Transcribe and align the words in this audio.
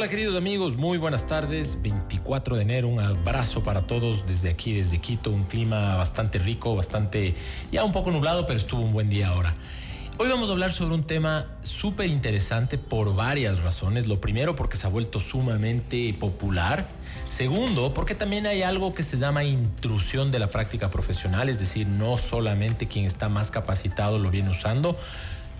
Hola 0.00 0.08
queridos 0.08 0.34
amigos, 0.34 0.78
muy 0.78 0.96
buenas 0.96 1.26
tardes. 1.26 1.82
24 1.82 2.56
de 2.56 2.62
enero, 2.62 2.88
un 2.88 3.00
abrazo 3.00 3.62
para 3.62 3.82
todos 3.82 4.24
desde 4.24 4.48
aquí, 4.48 4.72
desde 4.72 4.98
Quito. 4.98 5.30
Un 5.30 5.44
clima 5.44 5.94
bastante 5.94 6.38
rico, 6.38 6.74
bastante 6.74 7.34
ya 7.70 7.84
un 7.84 7.92
poco 7.92 8.10
nublado, 8.10 8.46
pero 8.46 8.56
estuvo 8.56 8.80
un 8.80 8.94
buen 8.94 9.10
día 9.10 9.28
ahora. 9.28 9.54
Hoy 10.16 10.30
vamos 10.30 10.48
a 10.48 10.52
hablar 10.52 10.72
sobre 10.72 10.94
un 10.94 11.02
tema 11.02 11.48
súper 11.62 12.08
interesante 12.08 12.78
por 12.78 13.14
varias 13.14 13.58
razones. 13.58 14.08
Lo 14.08 14.22
primero, 14.22 14.56
porque 14.56 14.78
se 14.78 14.86
ha 14.86 14.90
vuelto 14.90 15.20
sumamente 15.20 16.14
popular. 16.18 16.88
Segundo, 17.28 17.92
porque 17.92 18.14
también 18.14 18.46
hay 18.46 18.62
algo 18.62 18.94
que 18.94 19.02
se 19.02 19.18
llama 19.18 19.44
intrusión 19.44 20.30
de 20.30 20.38
la 20.38 20.46
práctica 20.46 20.88
profesional, 20.88 21.50
es 21.50 21.58
decir, 21.58 21.86
no 21.86 22.16
solamente 22.16 22.88
quien 22.88 23.04
está 23.04 23.28
más 23.28 23.50
capacitado 23.50 24.18
lo 24.18 24.30
viene 24.30 24.48
usando. 24.48 24.96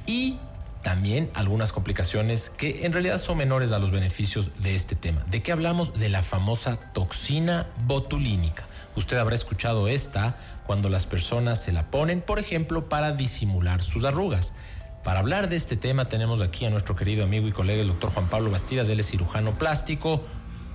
Y 0.07 0.39
también 0.83 1.31
algunas 1.35 1.73
complicaciones 1.73 2.51
que 2.51 2.87
en 2.87 2.93
realidad 2.93 3.21
son 3.21 3.39
menores 3.39 3.73
a 3.73 3.79
los 3.79 3.91
beneficios 3.91 4.51
de 4.63 4.75
este 4.75 4.97
tema. 4.97 5.25
¿De 5.31 5.43
qué 5.43 5.53
hablamos? 5.53 5.95
De 5.95 6.09
la 6.09 6.23
famosa 6.23 6.79
toxina 6.93 7.67
botulínica. 7.85 8.67
Usted 8.97 9.19
habrá 9.19 9.35
escuchado 9.35 9.89
esta 9.89 10.37
cuando 10.67 10.89
las 10.89 11.07
personas 11.07 11.63
se 11.63 11.73
la 11.73 11.91
ponen, 11.91 12.23
por 12.23 12.39
ejemplo, 12.39 12.89
para 12.89 13.13
disimular 13.13 13.83
sus 13.83 14.05
arrugas. 14.05 14.55
Para 15.05 15.21
hablar 15.21 15.49
de 15.49 15.57
este 15.57 15.77
tema 15.77 16.07
tenemos 16.07 16.41
aquí 16.41 16.65
a 16.65 16.71
nuestro 16.71 16.97
querido 16.97 17.25
amigo 17.25 17.49
y 17.49 17.53
colega 17.53 17.81
el 17.81 17.89
doctor 17.89 18.11
Juan 18.11 18.29
Pablo 18.29 18.51
Bastidas, 18.51 18.89
él 18.89 19.01
es 19.01 19.11
cirujano 19.11 19.59
plástico. 19.59 20.23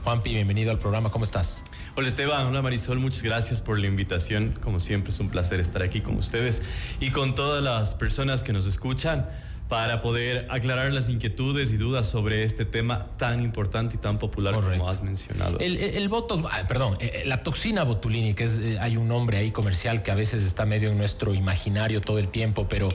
Juanpi, 0.03 0.35
bienvenido 0.35 0.71
al 0.71 0.77
programa, 0.77 1.09
¿cómo 1.09 1.25
estás? 1.25 1.63
Hola 1.95 2.07
Esteban, 2.07 2.45
hola 2.45 2.61
Marisol, 2.61 2.99
muchas 2.99 3.23
gracias 3.23 3.61
por 3.61 3.79
la 3.79 3.87
invitación. 3.87 4.53
Como 4.61 4.79
siempre 4.79 5.11
es 5.11 5.19
un 5.19 5.29
placer 5.29 5.59
estar 5.59 5.81
aquí 5.81 6.01
con 6.01 6.15
ustedes 6.17 6.61
y 6.99 7.09
con 7.09 7.33
todas 7.33 7.63
las 7.63 7.95
personas 7.95 8.43
que 8.43 8.53
nos 8.53 8.67
escuchan 8.67 9.27
para 9.67 9.99
poder 9.99 10.47
aclarar 10.51 10.91
las 10.93 11.09
inquietudes 11.09 11.71
y 11.71 11.77
dudas 11.77 12.07
sobre 12.07 12.43
este 12.43 12.65
tema 12.65 13.07
tan 13.17 13.41
importante 13.41 13.95
y 13.95 13.99
tan 13.99 14.19
popular 14.19 14.53
como 14.55 14.87
has 14.87 15.01
mencionado. 15.01 15.59
El, 15.59 15.77
el, 15.77 16.07
botox, 16.09 16.43
ah, 16.51 16.63
perdón, 16.67 16.97
eh, 16.99 17.11
eh, 17.13 17.23
la 17.25 17.41
toxina 17.41 17.83
botulínica, 17.83 18.43
es, 18.43 18.59
eh, 18.59 18.77
hay 18.79 18.97
un 18.97 19.07
nombre 19.07 19.37
ahí 19.37 19.51
comercial 19.51 20.03
que 20.03 20.11
a 20.11 20.15
veces 20.15 20.43
está 20.43 20.65
medio 20.65 20.91
en 20.91 20.97
nuestro 20.97 21.33
imaginario 21.33 21.99
todo 22.01 22.19
el 22.19 22.27
tiempo, 22.27 22.67
pero 22.69 22.89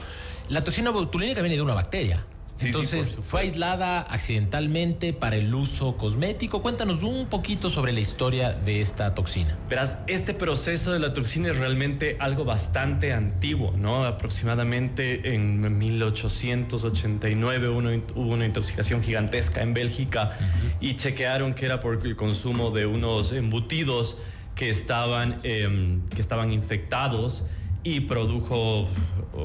la 0.47 0.63
toxina 0.63 0.91
botulínica 0.91 1.41
viene 1.41 1.57
de 1.57 1.61
una 1.61 1.73
bacteria. 1.73 2.25
Entonces, 2.63 3.15
fue 3.21 3.41
aislada 3.41 4.01
accidentalmente 4.01 5.13
para 5.13 5.35
el 5.35 5.53
uso 5.53 5.97
cosmético. 5.97 6.61
Cuéntanos 6.61 7.03
un 7.03 7.27
poquito 7.27 7.69
sobre 7.69 7.91
la 7.91 7.99
historia 7.99 8.51
de 8.51 8.81
esta 8.81 9.13
toxina. 9.15 9.57
Verás, 9.69 9.99
este 10.07 10.33
proceso 10.33 10.91
de 10.91 10.99
la 10.99 11.13
toxina 11.13 11.49
es 11.49 11.57
realmente 11.57 12.17
algo 12.19 12.45
bastante 12.45 13.13
antiguo, 13.13 13.73
¿no? 13.77 14.05
Aproximadamente 14.05 15.35
en 15.35 15.77
1889 15.77 17.69
hubo 17.69 18.33
una 18.33 18.45
intoxicación 18.45 19.03
gigantesca 19.03 19.61
en 19.61 19.73
Bélgica 19.73 20.37
y 20.79 20.95
chequearon 20.95 21.53
que 21.53 21.65
era 21.65 21.79
por 21.79 22.05
el 22.05 22.15
consumo 22.15 22.71
de 22.71 22.85
unos 22.85 23.31
embutidos 23.31 24.17
que 24.55 24.69
estaban, 24.69 25.39
em, 25.43 26.01
que 26.09 26.21
estaban 26.21 26.51
infectados 26.51 27.43
y 27.83 28.01
produjo 28.01 28.87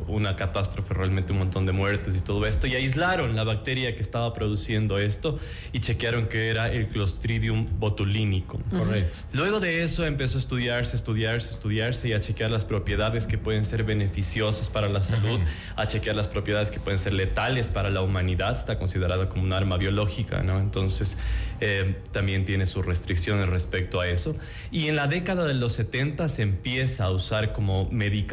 una 0.08 0.36
catástrofe, 0.36 0.92
realmente 0.92 1.32
un 1.32 1.38
montón 1.38 1.64
de 1.64 1.72
muertes 1.72 2.16
y 2.16 2.20
todo 2.20 2.44
esto, 2.46 2.66
y 2.66 2.74
aislaron 2.74 3.34
la 3.34 3.44
bacteria 3.44 3.94
que 3.94 4.02
estaba 4.02 4.32
produciendo 4.34 4.98
esto 4.98 5.38
y 5.72 5.80
chequearon 5.80 6.26
que 6.26 6.50
era 6.50 6.68
el 6.68 6.86
Clostridium 6.86 7.78
botulínico. 7.78 8.60
Correcto. 8.70 9.16
Luego 9.32 9.60
de 9.60 9.82
eso 9.82 10.04
empezó 10.04 10.36
a 10.36 10.40
estudiarse, 10.40 10.96
estudiarse, 10.96 11.50
estudiarse 11.50 12.08
y 12.08 12.12
a 12.12 12.20
chequear 12.20 12.50
las 12.50 12.66
propiedades 12.66 13.26
que 13.26 13.38
pueden 13.38 13.64
ser 13.64 13.84
beneficiosas 13.84 14.68
para 14.68 14.88
la 14.88 15.00
salud, 15.00 15.40
a 15.76 15.86
chequear 15.86 16.16
las 16.16 16.28
propiedades 16.28 16.70
que 16.70 16.80
pueden 16.80 16.98
ser 16.98 17.14
letales 17.14 17.68
para 17.68 17.88
la 17.88 18.02
humanidad, 18.02 18.58
está 18.58 18.76
considerada 18.76 19.30
como 19.30 19.44
un 19.44 19.52
arma 19.52 19.78
biológica, 19.78 20.42
¿no? 20.42 20.58
Entonces 20.58 21.16
eh, 21.60 21.96
también 22.12 22.44
tiene 22.44 22.66
sus 22.66 22.84
restricciones 22.84 23.48
respecto 23.48 24.00
a 24.00 24.08
eso. 24.08 24.36
Y 24.70 24.88
en 24.88 24.96
la 24.96 25.06
década 25.06 25.46
de 25.46 25.54
los 25.54 25.72
70 25.72 26.28
se 26.28 26.42
empieza 26.42 27.04
a 27.04 27.10
usar 27.10 27.52
como 27.52 27.88
medicamento 27.90 28.25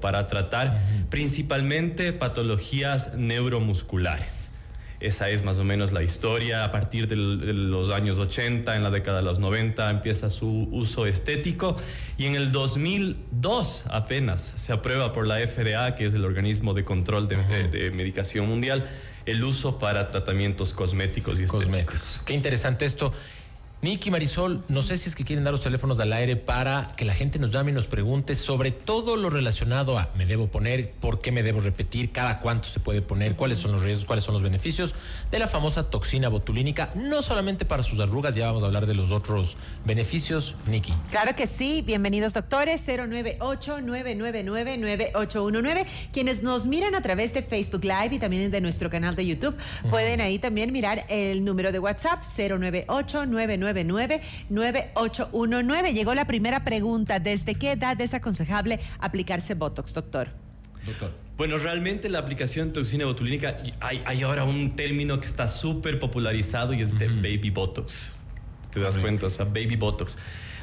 para 0.00 0.26
tratar 0.26 0.80
principalmente 1.10 2.12
patologías 2.12 3.14
neuromusculares. 3.14 4.48
Esa 5.00 5.30
es 5.30 5.44
más 5.44 5.58
o 5.58 5.64
menos 5.64 5.92
la 5.92 6.02
historia. 6.02 6.64
A 6.64 6.72
partir 6.72 7.06
de 7.06 7.14
los 7.14 7.90
años 7.90 8.18
80, 8.18 8.74
en 8.76 8.82
la 8.82 8.90
década 8.90 9.18
de 9.18 9.22
los 9.22 9.38
90, 9.38 9.90
empieza 9.90 10.28
su 10.28 10.68
uso 10.72 11.06
estético 11.06 11.76
y 12.16 12.26
en 12.26 12.34
el 12.34 12.50
2002 12.50 13.84
apenas 13.90 14.40
se 14.56 14.72
aprueba 14.72 15.12
por 15.12 15.26
la 15.26 15.36
FDA, 15.38 15.94
que 15.94 16.06
es 16.06 16.14
el 16.14 16.24
organismo 16.24 16.74
de 16.74 16.84
control 16.84 17.28
de, 17.28 17.92
medicación 17.92 18.48
mundial, 18.48 18.88
el 19.24 19.44
uso 19.44 19.78
para 19.78 20.08
tratamientos 20.08 20.72
cosméticos 20.72 21.38
y 21.38 21.44
estéticos. 21.44 22.22
Qué 22.24 22.32
interesante 22.32 22.84
esto. 22.84 23.12
Nicky 23.80 24.10
Marisol, 24.10 24.64
no 24.66 24.82
sé 24.82 24.98
si 24.98 25.08
es 25.08 25.14
que 25.14 25.24
quieren 25.24 25.44
dar 25.44 25.52
los 25.52 25.62
teléfonos 25.62 26.00
al 26.00 26.12
aire 26.12 26.34
para 26.34 26.90
que 26.96 27.04
la 27.04 27.14
gente 27.14 27.38
nos 27.38 27.52
llame 27.52 27.70
y 27.70 27.74
nos 27.74 27.86
pregunte 27.86 28.34
sobre 28.34 28.72
todo 28.72 29.16
lo 29.16 29.30
relacionado 29.30 30.00
a 30.00 30.10
me 30.16 30.26
debo 30.26 30.48
poner, 30.48 30.90
por 31.00 31.20
qué 31.20 31.30
me 31.30 31.44
debo 31.44 31.60
repetir, 31.60 32.10
cada 32.10 32.40
cuánto 32.40 32.68
se 32.68 32.80
puede 32.80 33.02
poner, 33.02 33.36
cuáles 33.36 33.58
son 33.58 33.70
los 33.70 33.82
riesgos, 33.82 34.04
cuáles 34.04 34.24
son 34.24 34.32
los 34.32 34.42
beneficios 34.42 34.96
de 35.30 35.38
la 35.38 35.46
famosa 35.46 35.90
toxina 35.90 36.28
botulínica, 36.28 36.90
no 36.96 37.22
solamente 37.22 37.64
para 37.64 37.84
sus 37.84 38.00
arrugas, 38.00 38.34
ya 38.34 38.46
vamos 38.46 38.64
a 38.64 38.66
hablar 38.66 38.86
de 38.86 38.94
los 38.94 39.12
otros 39.12 39.54
beneficios. 39.84 40.56
Nicky. 40.66 40.92
Claro 41.10 41.36
que 41.36 41.46
sí, 41.46 41.84
bienvenidos 41.86 42.34
doctores, 42.34 42.84
098-999-9819. 42.88 45.86
Quienes 46.12 46.42
nos 46.42 46.66
miran 46.66 46.96
a 46.96 47.02
través 47.02 47.32
de 47.32 47.42
Facebook 47.42 47.84
Live 47.84 48.08
y 48.10 48.18
también 48.18 48.50
de 48.50 48.60
nuestro 48.60 48.90
canal 48.90 49.14
de 49.14 49.24
YouTube, 49.24 49.56
pueden 49.88 50.20
ahí 50.20 50.40
también 50.40 50.72
mirar 50.72 51.06
el 51.08 51.44
número 51.44 51.70
de 51.70 51.78
WhatsApp 51.78 52.24
098 52.36 53.26
99 53.26 53.67
9819 53.84 55.92
Llegó 55.92 56.14
la 56.14 56.26
primera 56.26 56.64
pregunta. 56.64 57.20
¿Desde 57.20 57.54
qué 57.54 57.72
edad 57.72 58.00
es 58.00 58.14
aconsejable 58.14 58.80
aplicarse 58.98 59.52
Botox, 59.54 59.92
doctor? 59.94 60.30
Doctor. 60.86 61.12
Bueno, 61.36 61.58
realmente 61.58 62.08
la 62.08 62.18
aplicación 62.18 62.68
de 62.68 62.74
toxina 62.74 63.04
botulínica, 63.04 63.58
hay, 63.80 64.02
hay 64.04 64.22
ahora 64.22 64.44
un 64.44 64.74
término 64.74 65.20
que 65.20 65.26
está 65.26 65.46
súper 65.46 66.00
popularizado 66.00 66.74
y 66.74 66.82
es 66.82 66.98
de 66.98 67.06
baby 67.08 67.50
Botox. 67.50 68.14
¿Te 68.72 68.80
das 68.80 68.98
cuenta? 68.98 69.26
O 69.26 69.30
sea, 69.30 69.44
baby 69.44 69.76
Botox. 69.76 70.18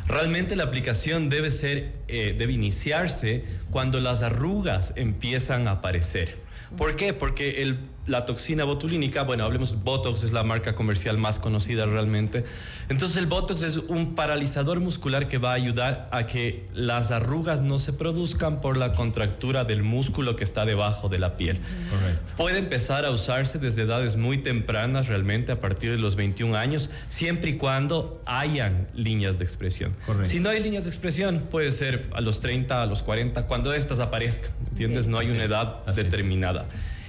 Realmente 0.08 0.56
la 0.56 0.66
aplicación 0.66 1.30
debe 1.30 1.50
ser, 1.50 1.94
eh, 2.08 2.36
debe 2.38 2.54
iniciarse 2.54 3.44
cuando 3.72 4.00
las 4.00 4.22
arrugas 4.22 4.94
empiezan 4.96 5.68
a 5.68 5.72
aparecer. 5.72 6.36
¿Por 6.78 6.96
qué? 6.96 7.14
Porque 7.14 7.64
el 7.64 7.80
la 8.08 8.26
toxina 8.26 8.64
botulínica, 8.64 9.24
bueno, 9.24 9.46
hablemos, 9.46 9.84
Botox 9.84 10.24
es 10.24 10.32
la 10.32 10.44
marca 10.44 10.76
comercial 10.76 11.18
más 11.18 11.40
conocida 11.40 11.86
realmente. 11.86 12.46
Entonces 12.88 13.18
el 13.18 13.26
Botox 13.26 13.64
es 13.64 13.78
un 13.78 14.14
paralizador 14.14 14.80
muscular 14.80 15.28
que 15.28 15.38
va 15.38 15.52
a 15.52 15.56
ayudar 15.56 16.08
a 16.12 16.28
que 16.28 16.68
las 16.74 17.12
arrugas 17.12 17.62
no 17.62 17.80
se 17.80 17.94
produzcan 17.94 18.62
por 18.62 18.78
la 18.78 18.94
contractura 18.94 19.64
del 19.64 19.82
músculo 19.82 20.36
que 20.36 20.44
está 20.44 20.66
debajo 20.66 21.10
de 21.10 21.18
la 21.20 21.36
piel. 21.36 21.58
Correcto. 21.90 22.32
Puede 22.38 22.60
empezar 22.60 23.06
a 23.06 23.12
usarse 23.12 23.58
desde 23.58 23.84
edades 23.84 24.16
muy 24.16 24.38
tempranas, 24.38 25.08
realmente 25.08 25.52
a 25.52 25.60
partir 25.60 25.92
de 25.92 25.98
los 25.98 26.16
21 26.16 26.56
años, 26.56 26.90
siempre 27.08 27.52
y 27.52 27.54
cuando 27.56 28.22
hayan 28.26 28.88
líneas 28.94 29.40
de 29.40 29.46
expresión. 29.46 29.96
Correcto. 30.06 30.30
Si 30.30 30.40
no 30.40 30.50
hay 30.50 30.62
líneas 30.62 30.84
de 30.84 30.92
expresión, 30.92 31.42
puede 31.50 31.72
ser 31.72 32.08
a 32.14 32.22
los 32.22 32.40
30, 32.42 32.84
a 32.84 32.86
los 32.86 33.02
40, 33.02 33.48
cuando 33.48 33.74
estas 33.74 34.00
aparezcan, 34.00 34.52
¿entiendes? 34.70 35.08
No 35.08 35.18
hay 35.18 35.32
una 35.32 35.44
edad 35.44 35.86
determinada. 35.88 36.66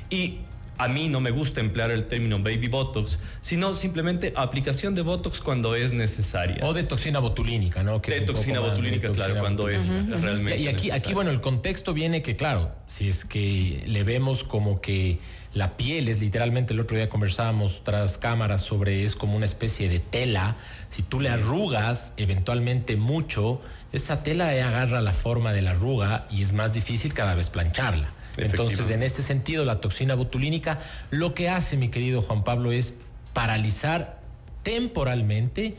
Y 0.09 0.39
a 0.79 0.89
mí 0.89 1.09
no 1.09 1.21
me 1.21 1.31
gusta 1.31 1.61
emplear 1.61 1.91
el 1.91 2.05
término 2.05 2.39
baby 2.39 2.69
botox, 2.69 3.19
sino 3.41 3.75
simplemente 3.75 4.33
aplicación 4.37 4.95
de 4.95 5.03
botox 5.03 5.41
cuando 5.41 5.75
es 5.75 5.93
necesaria. 5.93 6.65
O 6.65 6.75
de 6.75 6.83
toxina 6.83 7.19
botulínica, 7.19 7.83
¿no? 7.83 7.99
de 7.99 8.21
toxina 8.23 8.61
botulínica, 8.61 9.11
claro, 9.11 9.39
cuando 9.41 9.69
es 9.69 9.89
realmente. 10.21 10.61
Y 10.61 10.69
aquí, 10.69 10.91
aquí, 10.91 11.15
bueno, 11.15 11.31
el 11.31 11.41
contexto 11.41 11.95
viene 11.95 12.23
que, 12.23 12.37
claro, 12.37 12.73
si 12.87 13.09
es 13.09 13.25
que 13.25 13.83
le 13.87 14.05
vemos 14.05 14.45
como 14.45 14.81
que 14.81 15.19
la 15.57 15.79
piel 15.79 16.09
es 16.09 16.21
literalmente, 16.21 16.75
el 16.75 16.81
otro 16.81 16.99
día 16.99 17.09
conversábamos 17.09 17.83
tras 17.83 18.19
cámaras 18.19 18.63
sobre, 18.63 19.05
es 19.05 19.17
como 19.17 19.37
una 19.37 19.47
especie 19.47 19.89
de 19.89 20.01
tela. 20.01 20.57
Si 20.91 21.03
tú 21.03 21.19
le 21.19 21.31
arrugas 21.31 22.13
eventualmente 22.19 22.97
mucho, 22.97 23.63
esa 23.93 24.23
tela 24.23 24.51
agarra 24.51 25.01
la 25.01 25.15
forma 25.15 25.55
de 25.55 25.63
la 25.63 25.71
arruga 25.71 26.27
y 26.31 26.43
es 26.43 26.53
más 26.53 26.75
difícil 26.75 27.15
cada 27.15 27.35
vez 27.35 27.49
plancharla. 27.49 28.09
Entonces, 28.37 28.91
en 28.91 29.03
este 29.03 29.23
sentido, 29.23 29.65
la 29.65 29.81
toxina 29.81 30.15
botulínica 30.15 30.79
lo 31.11 31.35
que 31.35 31.49
hace, 31.49 31.77
mi 31.77 31.89
querido 31.89 32.23
Juan 32.23 32.45
Pablo, 32.45 32.73
es 32.73 32.95
paralizar 33.33 34.21
temporalmente 34.63 35.77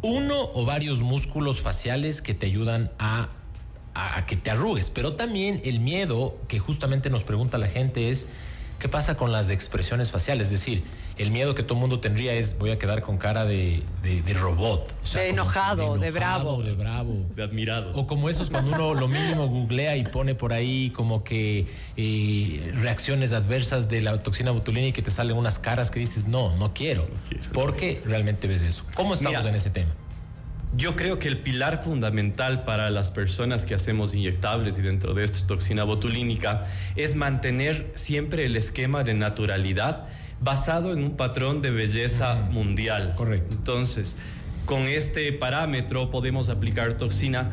uno 0.00 0.50
o 0.54 0.64
varios 0.64 1.02
músculos 1.02 1.60
faciales 1.60 2.22
que 2.22 2.34
te 2.34 2.46
ayudan 2.46 2.90
a, 2.98 3.28
a, 3.94 4.24
que 4.26 4.36
te 4.36 4.50
arrugues. 4.50 4.90
Pero 4.90 5.14
también 5.14 5.60
el 5.64 5.80
miedo 5.80 6.36
que 6.48 6.58
justamente 6.58 7.10
nos 7.10 7.24
pregunta 7.24 7.58
la 7.58 7.68
gente 7.68 8.10
es 8.10 8.26
¿Qué 8.82 8.88
pasa 8.88 9.16
con 9.16 9.30
las 9.30 9.48
expresiones 9.48 10.10
faciales? 10.10 10.46
Es 10.46 10.52
decir, 10.54 10.82
el 11.18 11.30
miedo 11.30 11.54
que 11.54 11.62
todo 11.62 11.76
mundo 11.78 12.00
tendría 12.00 12.32
es 12.34 12.58
voy 12.58 12.70
a 12.70 12.78
quedar 12.78 13.02
con 13.02 13.18
cara 13.18 13.44
de, 13.44 13.82
de, 14.02 14.34
robot. 14.34 15.12
de, 15.12 15.28
enojado, 15.28 15.98
de, 15.98 16.10
bravo. 16.10 16.62
De 16.62 16.72
bravo. 16.72 17.26
De 17.34 17.42
admirado. 17.42 17.92
O 17.94 18.06
como 18.06 18.28
esos 18.28 18.50
cuando 18.50 18.72
uno 18.72 18.94
lo 18.94 19.08
mínimo 19.08 19.46
googlea 19.46 19.96
y 19.96 20.04
pone 20.04 20.34
por 20.34 20.52
ahí 20.52 20.90
como 20.90 21.22
que 21.24 21.66
eh, 21.96 22.72
reacciones 22.76 23.32
adversas 23.32 23.88
de 23.88 24.00
la 24.00 24.18
toxina 24.22 24.50
botulínica 24.50 24.88
y 24.88 24.92
que 24.92 25.02
te 25.02 25.10
salen 25.10 25.36
unas 25.36 25.58
caras 25.58 25.90
que 25.90 26.00
dices, 26.00 26.26
no, 26.26 26.56
no 26.56 26.72
quiero. 26.72 27.06
Porque 27.52 28.00
realmente 28.04 28.48
ves 28.48 28.62
eso. 28.62 28.84
¿Cómo 28.94 29.14
estamos 29.14 29.44
en 29.44 29.54
ese 29.54 29.70
tema? 29.70 29.92
Yo 30.74 30.96
creo 30.96 31.18
que 31.18 31.28
el 31.28 31.36
pilar 31.36 31.82
fundamental 31.82 32.64
para 32.64 32.88
las 32.88 33.10
personas 33.10 33.66
que 33.66 33.74
hacemos 33.74 34.14
inyectables 34.14 34.78
y 34.78 34.82
dentro 34.82 35.12
de 35.12 35.24
esto 35.24 35.46
toxina 35.46 35.84
botulínica 35.84 36.66
es 36.96 37.14
mantener 37.14 37.92
siempre 37.94 38.46
el 38.46 38.56
esquema 38.56 39.04
de 39.04 39.12
naturalidad 39.12 40.08
basado 40.42 40.92
en 40.92 41.02
un 41.02 41.16
patrón 41.16 41.62
de 41.62 41.70
belleza 41.70 42.34
mundial. 42.50 43.14
Correcto. 43.16 43.54
Entonces, 43.56 44.16
con 44.64 44.82
este 44.82 45.32
parámetro 45.32 46.10
podemos 46.10 46.48
aplicar 46.48 46.94
toxina 46.94 47.50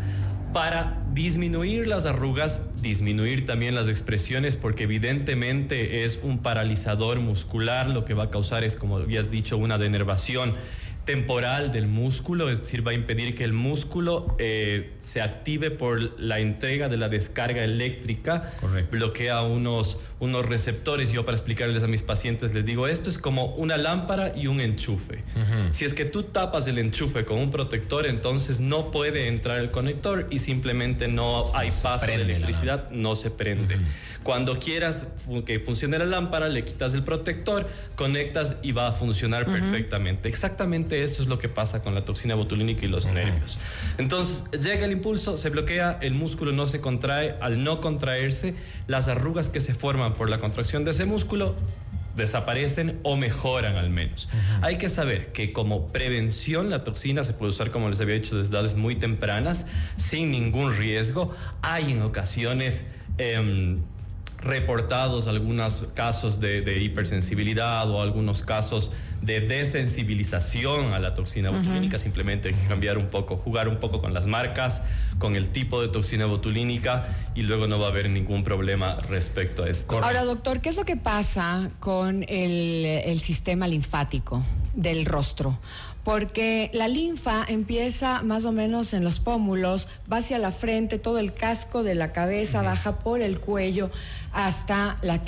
para 0.53 1.03
disminuir 1.13 1.87
las 1.87 2.05
arrugas, 2.05 2.61
disminuir 2.81 3.45
también 3.45 3.75
las 3.75 3.87
expresiones, 3.87 4.57
porque 4.57 4.83
evidentemente 4.83 6.05
es 6.05 6.19
un 6.23 6.39
paralizador 6.39 7.19
muscular, 7.19 7.89
lo 7.89 8.05
que 8.05 8.15
va 8.15 8.25
a 8.25 8.29
causar 8.29 8.63
es, 8.63 8.75
como 8.75 8.97
habías 8.97 9.29
dicho, 9.29 9.57
una 9.57 9.77
denervación 9.77 10.55
temporal 11.05 11.71
del 11.71 11.87
músculo, 11.87 12.49
es 12.49 12.59
decir, 12.59 12.85
va 12.85 12.91
a 12.91 12.93
impedir 12.93 13.35
que 13.35 13.43
el 13.43 13.53
músculo 13.53 14.35
eh, 14.37 14.93
se 14.99 15.21
active 15.21 15.71
por 15.71 16.19
la 16.19 16.39
entrega 16.39 16.87
de 16.87 16.97
la 16.97 17.09
descarga 17.09 17.63
eléctrica, 17.63 18.51
bloquea 18.91 19.41
unos, 19.41 19.97
unos 20.19 20.45
receptores. 20.45 21.11
Yo 21.11 21.25
para 21.25 21.35
explicarles 21.35 21.83
a 21.83 21.87
mis 21.87 22.01
pacientes 22.01 22.53
les 22.53 22.65
digo, 22.65 22.87
esto 22.87 23.09
es 23.09 23.17
como 23.17 23.45
una 23.55 23.77
lámpara 23.77 24.33
y 24.35 24.47
un 24.47 24.61
enchufe. 24.61 25.23
Si 25.71 25.85
es 25.85 25.93
que 25.93 26.05
tú 26.05 26.23
tapas 26.23 26.67
el 26.67 26.77
enchufe 26.77 27.25
con 27.25 27.39
un 27.39 27.51
protector, 27.51 28.05
entonces 28.05 28.59
no 28.59 28.91
puede 28.91 29.27
entrar 29.27 29.59
el 29.59 29.71
conector 29.71 30.27
y 30.29 30.39
simplemente 30.39 31.07
no 31.07 31.45
hay 31.53 31.71
paso 31.71 32.05
de 32.05 32.15
electricidad, 32.15 32.89
no 32.91 33.15
se 33.15 33.31
prende. 33.31 33.77
Cuando 34.23 34.59
quieras 34.59 35.07
que 35.45 35.59
funcione 35.59 35.97
la 35.97 36.05
lámpara, 36.05 36.49
le 36.49 36.65
quitas 36.65 36.93
el 36.93 37.03
protector, 37.03 37.67
conectas 37.95 38.55
y 38.61 38.73
va 38.73 38.89
a 38.89 38.91
funcionar 38.91 39.45
perfectamente. 39.45 40.27
Exactamente 40.27 41.03
eso 41.03 41.23
es 41.23 41.29
lo 41.29 41.39
que 41.39 41.47
pasa 41.47 41.81
con 41.81 41.95
la 41.95 42.03
toxina 42.03 42.35
botulínica 42.35 42.85
y 42.85 42.89
los 42.89 43.05
nervios. 43.05 43.57
Entonces, 43.97 44.43
llega 44.51 44.85
el 44.85 44.91
impulso, 44.91 45.37
se 45.37 45.49
bloquea, 45.49 45.97
el 46.01 46.15
músculo 46.15 46.51
no 46.51 46.67
se 46.67 46.81
contrae. 46.81 47.35
Al 47.39 47.63
no 47.63 47.79
contraerse, 47.79 48.55
las 48.89 49.07
arrugas 49.07 49.49
que 49.49 49.61
se 49.61 49.75
forman 49.75 50.15
por 50.15 50.31
la 50.31 50.39
contracción 50.39 50.83
de 50.83 50.91
ese 50.91 51.05
músculo 51.05 51.55
desaparecen 52.15 52.99
o 53.03 53.17
mejoran 53.17 53.75
al 53.75 53.91
menos. 53.91 54.29
Hay 54.61 54.79
que 54.79 54.89
saber 54.89 55.31
que 55.31 55.53
como 55.53 55.87
prevención 55.87 56.71
la 56.71 56.83
toxina 56.83 57.23
se 57.23 57.33
puede 57.33 57.51
usar, 57.51 57.69
como 57.69 57.87
les 57.87 58.01
había 58.01 58.15
dicho, 58.15 58.35
desde 58.35 58.51
edades 58.51 58.75
muy 58.75 58.95
tempranas, 58.95 59.67
sin 59.95 60.31
ningún 60.31 60.75
riesgo. 60.75 61.33
Hay 61.61 61.91
en 61.91 62.01
ocasiones... 62.01 62.87
Em, 63.17 63.77
reportados 64.41 65.27
algunos 65.27 65.85
casos 65.93 66.39
de, 66.39 66.81
hipersensibilidad 66.81 67.89
o 67.89 68.01
algunos 68.01 68.41
casos 68.41 68.91
de 69.21 69.41
desensibilización 69.41 70.93
a 70.93 70.99
la 70.99 71.13
toxina 71.13 71.49
botulínica. 71.49 71.97
Simplemente 71.97 72.49
hay 72.49 72.53
que 72.53 72.67
cambiar 72.67 72.97
un 72.97 73.07
poco, 73.07 73.35
jugar 73.35 73.67
un 73.67 73.77
poco 73.77 73.99
con 73.99 74.13
las 74.13 74.27
marcas, 74.27 74.81
con 75.17 75.35
el 75.35 75.49
tipo 75.49 75.81
de 75.81 75.89
toxina 75.89 76.25
botulínica 76.25 77.05
y 77.35 77.41
luego 77.41 77.67
no 77.67 77.79
va 77.79 77.87
a 77.87 77.89
haber 77.89 78.09
ningún 78.09 78.43
problema 78.43 78.97
respecto 79.09 79.63
a 79.63 79.69
esto. 79.69 80.01
Ahora, 80.01 80.23
doctor, 80.23 80.61
¿qué 80.61 80.69
es 80.69 80.77
lo 80.77 80.85
que 80.85 80.95
pasa 80.95 81.69
con 81.79 82.23
el, 82.23 82.85
el 82.85 83.19
sistema 83.19 83.67
linfático 83.67 84.43
del 84.73 85.05
rostro? 85.05 85.59
Porque 86.09 86.71
la 86.73 86.87
linfa 86.87 87.45
empieza 87.47 88.23
más 88.23 88.43
o 88.45 88.51
menos 88.51 88.93
en 88.93 89.03
los 89.03 89.19
pómulos, 89.19 89.87
va 90.11 90.17
hacia 90.17 90.39
la 90.39 90.51
frente, 90.51 90.97
todo 90.97 91.19
el 91.19 91.35
casco 91.35 91.83
de 91.83 91.93
la 91.93 92.13
cabeza 92.13 92.63
baja 92.63 92.97
por 92.97 93.21
el 93.21 93.39
cuello 93.39 93.91
hasta 94.31 94.97
la, 95.01 95.21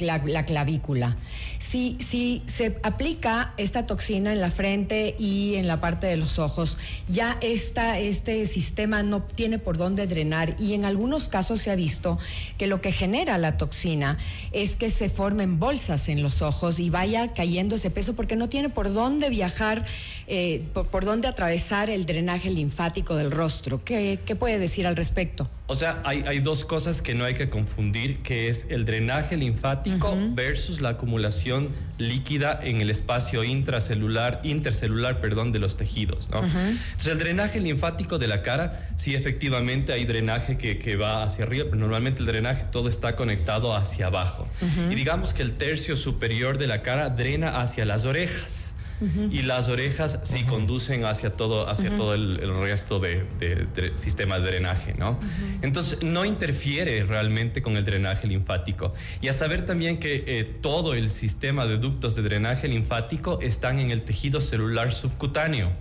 clavícula. 0.43 1.15
Si, 1.57 1.97
si, 1.99 2.43
se 2.45 2.77
aplica 2.83 3.53
esta 3.57 3.83
toxina 3.83 4.33
en 4.33 4.41
la 4.41 4.51
frente 4.51 5.15
y 5.17 5.55
en 5.55 5.67
la 5.67 5.79
parte 5.79 6.07
de 6.07 6.17
los 6.17 6.39
ojos, 6.39 6.77
ya 7.07 7.37
esta, 7.41 7.99
este 7.99 8.45
sistema 8.45 9.03
no 9.03 9.21
tiene 9.21 9.57
por 9.57 9.77
dónde 9.77 10.07
drenar 10.07 10.55
y 10.59 10.73
en 10.73 10.85
algunos 10.85 11.29
casos 11.29 11.61
se 11.61 11.71
ha 11.71 11.75
visto 11.75 12.19
que 12.57 12.67
lo 12.67 12.81
que 12.81 12.91
genera 12.91 13.37
la 13.37 13.57
toxina 13.57 14.17
es 14.51 14.75
que 14.75 14.89
se 14.89 15.09
formen 15.09 15.59
bolsas 15.59 16.09
en 16.09 16.21
los 16.21 16.41
ojos 16.41 16.79
y 16.79 16.89
vaya 16.89 17.33
cayendo 17.33 17.75
ese 17.75 17.89
peso 17.89 18.15
porque 18.15 18.35
no 18.35 18.49
tiene 18.49 18.69
por 18.69 18.91
dónde 18.93 19.29
viajar, 19.29 19.85
eh, 20.33 20.63
por, 20.71 21.03
dónde 21.03 21.27
atravesar 21.27 21.89
el 21.89 22.05
drenaje 22.05 22.49
linfático 22.49 23.17
del 23.17 23.31
rostro. 23.31 23.83
¿Qué, 23.83 24.17
qué 24.25 24.33
puede 24.33 24.59
decir 24.59 24.87
al 24.87 24.95
respecto? 24.95 25.49
O 25.67 25.75
sea, 25.75 26.01
hay, 26.05 26.23
hay, 26.25 26.39
dos 26.39 26.63
cosas 26.63 27.01
que 27.01 27.13
no 27.13 27.25
hay 27.25 27.33
que 27.33 27.49
confundir, 27.49 28.19
que 28.19 28.47
es 28.47 28.65
el 28.69 28.85
drenaje 28.85 29.35
linfático 29.35 30.15
versus 30.33 30.79
la 30.79 30.89
acumulación 30.89 31.67
líquida 31.97 32.57
en 32.63 32.79
el 32.79 32.89
espacio 32.89 33.43
intracelular, 33.43 34.39
intercelular, 34.43 35.19
perdón, 35.19 35.51
de 35.51 35.59
los 35.59 35.75
tejidos, 35.75 36.29
¿no? 36.29 36.43
Entonces, 36.43 37.07
el 37.07 37.19
drenaje 37.19 37.59
linfático 37.59 38.17
de 38.17 38.27
la 38.27 38.41
cara, 38.41 38.87
sí, 38.95 39.15
efectivamente 39.15 39.91
hay 39.91 40.05
drenaje 40.05 40.57
que, 40.57 40.77
que 40.77 40.95
va 40.95 41.23
hacia 41.23 41.43
arriba, 41.43 41.65
pero 41.65 41.77
normalmente 41.77 42.21
el 42.21 42.25
drenaje 42.25 42.63
todo 42.71 42.87
está 42.87 43.17
conectado 43.17 43.75
hacia 43.75 44.07
abajo. 44.07 44.47
Y 44.89 44.95
digamos 44.95 45.33
que 45.33 45.41
el 45.41 45.53
tercio 45.55 45.97
superior 45.97 46.57
de 46.57 46.67
la 46.67 46.81
cara 46.81 47.09
drena 47.09 47.61
hacia 47.61 47.83
las 47.83 48.05
orejas 48.05 48.70
y 49.31 49.41
las 49.41 49.67
orejas 49.67 50.19
sí 50.23 50.43
conducen 50.43 51.05
hacia 51.05 51.31
todo, 51.31 51.67
hacia 51.69 51.95
todo 51.95 52.13
el, 52.13 52.37
resto 52.59 52.99
de, 52.99 53.23
sistema 53.93 54.39
de 54.39 54.47
drenaje, 54.47 54.93
¿no? 54.97 55.19
Entonces 55.61 56.03
no 56.03 56.25
interfiere 56.25 57.03
realmente 57.03 57.61
con 57.61 57.77
el 57.77 57.85
drenaje 57.85 58.27
linfático. 58.27 58.93
Y 59.21 59.27
a 59.27 59.33
saber 59.33 59.65
también 59.65 59.97
que 59.97 60.23
eh, 60.27 60.43
todo 60.43 60.93
el 60.93 61.09
sistema 61.09 61.65
de 61.65 61.77
ductos 61.77 62.15
de 62.15 62.21
drenaje 62.21 62.67
linfático 62.67 63.39
están 63.41 63.79
en 63.79 63.91
el 63.91 64.03
tejido 64.03 64.41
celular 64.41 64.91
subcutáneo. 64.91 65.71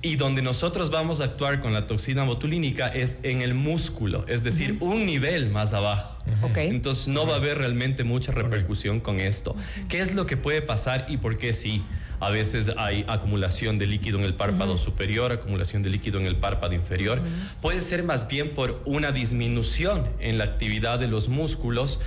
Y 0.00 0.14
donde 0.14 0.42
nosotros 0.42 0.90
vamos 0.90 1.20
a 1.20 1.24
actuar 1.24 1.60
con 1.60 1.72
la 1.72 1.88
toxina 1.88 2.22
botulínica 2.22 2.86
es 2.86 3.18
en 3.24 3.42
el 3.42 3.54
músculo, 3.54 4.24
es 4.28 4.44
decir, 4.44 4.76
un 4.78 5.06
nivel 5.06 5.50
más 5.50 5.72
abajo. 5.72 6.16
Entonces 6.54 7.08
no 7.08 7.26
va 7.26 7.34
a 7.34 7.36
haber 7.38 7.58
realmente 7.58 8.04
mucha 8.04 8.30
repercusión 8.30 9.00
con 9.00 9.18
esto. 9.18 9.56
¿Qué 9.88 9.98
es 9.98 10.14
lo 10.14 10.24
que 10.24 10.36
puede 10.36 10.62
pasar 10.62 11.06
y 11.08 11.16
por 11.16 11.36
qué 11.36 11.52
sí? 11.52 11.82
A 12.20 12.30
veces 12.30 12.72
hay 12.76 13.04
acumulación 13.08 13.78
de 13.78 13.86
líquido 13.86 14.18
en 14.18 14.24
el 14.24 14.34
párpado 14.34 14.76
superior, 14.76 15.32
acumulación 15.32 15.82
de 15.82 15.90
líquido 15.90 16.18
en 16.18 16.26
el 16.26 16.36
párpado 16.36 16.74
inferior. 16.74 17.20
Puede 17.62 17.80
ser 17.80 18.02
más 18.02 18.28
bien 18.28 18.50
por 18.50 18.80
una 18.84 19.12
disminución 19.12 20.06
en 20.20 20.38
la 20.38 20.44
actividad 20.44 20.98
de 20.98 21.08
los 21.08 21.28
músculos 21.28 22.00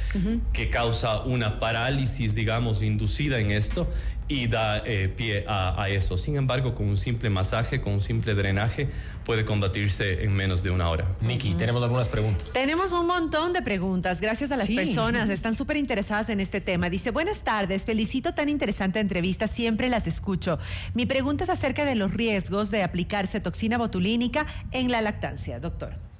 que 0.54 0.70
causa 0.70 1.22
una 1.22 1.60
parálisis, 1.60 2.36
digamos, 2.36 2.82
inducida 2.82 3.40
en 3.40 3.52
esto 3.52 3.88
y 4.32 4.48
da 4.48 4.78
eh, 4.86 5.10
pie 5.10 5.44
a, 5.46 5.90
eso. 5.90 6.18
Sin 6.18 6.38
embargo, 6.38 6.74
con 6.74 6.88
un 6.88 6.98
simple 6.98 7.30
masaje, 7.30 7.82
con 7.82 7.94
un 7.94 8.02
simple 8.02 8.34
drenaje, 8.34 8.88
puede 9.26 9.44
combatirse 9.44 10.24
en 10.24 10.34
menos 10.34 10.64
de 10.64 10.72
una 10.72 10.90
hora. 10.90 11.06
Nikki, 11.20 11.54
tenemos 11.56 11.84
algunas 11.84 12.08
preguntas. 12.08 12.52
Tenemos 12.54 12.94
un 12.94 13.08
montón 13.08 13.52
de 13.52 13.62
preguntas. 13.62 14.22
Gracias 14.22 14.52
a 14.52 14.56
las 14.56 14.70
personas. 14.70 15.30
Están 15.30 15.56
súper 15.56 15.76
interesadas 15.76 16.30
en 16.30 16.40
este 16.40 16.62
tema. 16.62 16.90
Dice, 16.90 17.12
buenas 17.12 17.44
tardes. 17.44 17.84
Felicito 17.84 18.34
tan 18.34 18.48
interesante 18.48 19.02
entrevista. 19.02 19.50
Siempre 19.50 19.90
las 19.90 20.08
escucho. 20.08 20.58
Mi 20.94 21.06
pregunta 21.06 21.44
es 21.44 21.50
acerca 21.50 21.84
de 21.84 21.96
los 21.96 22.14
riesgos 22.14 22.72
de 22.72 22.84
aplicarse 22.84 23.42
toxina 23.42 23.78
botulínica 23.78 24.46
en 24.72 24.92
la 24.92 25.02
lactancia, 25.02 25.60
doctor. 25.60 26.11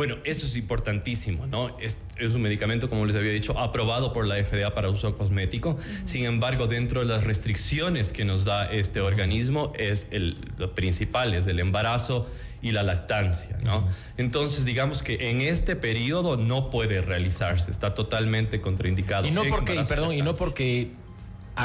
Bueno, 0.00 0.16
eso 0.24 0.46
es 0.46 0.56
importantísimo, 0.56 1.46
¿no? 1.46 1.76
Es, 1.78 1.98
un 2.34 2.40
medicamento, 2.40 2.88
como 2.88 3.04
les 3.04 3.14
había 3.16 3.32
dicho, 3.32 3.58
aprobado 3.58 4.14
por 4.14 4.26
la 4.26 4.42
FDA 4.42 4.72
para 4.72 4.88
uso 4.88 5.14
cosmético. 5.18 5.76
Sin 6.04 6.24
embargo, 6.24 6.68
dentro 6.68 7.00
de 7.00 7.04
las 7.04 7.24
restricciones 7.24 8.10
que 8.10 8.24
nos 8.24 8.46
da 8.46 8.72
este 8.72 9.02
organismo, 9.02 9.74
es 9.76 10.06
el, 10.10 10.38
lo 10.56 10.74
principal, 10.74 11.34
es 11.34 11.46
el 11.48 11.60
embarazo 11.60 12.26
y 12.62 12.72
la 12.72 12.82
lactancia, 12.82 13.58
¿no? 13.62 13.86
Entonces, 14.16 14.64
digamos 14.64 15.02
que 15.02 15.28
en 15.28 15.42
este 15.42 15.76
periodo 15.76 16.38
no 16.38 16.70
puede 16.70 17.02
realizarse, 17.02 17.70
está 17.70 17.94
totalmente 17.94 18.62
contraindicado. 18.62 19.26
Y 19.26 19.32
no 19.32 19.44
porque, 19.50 19.84
perdón, 19.86 20.14
y 20.14 20.22
no 20.22 20.32
porque 20.32 20.92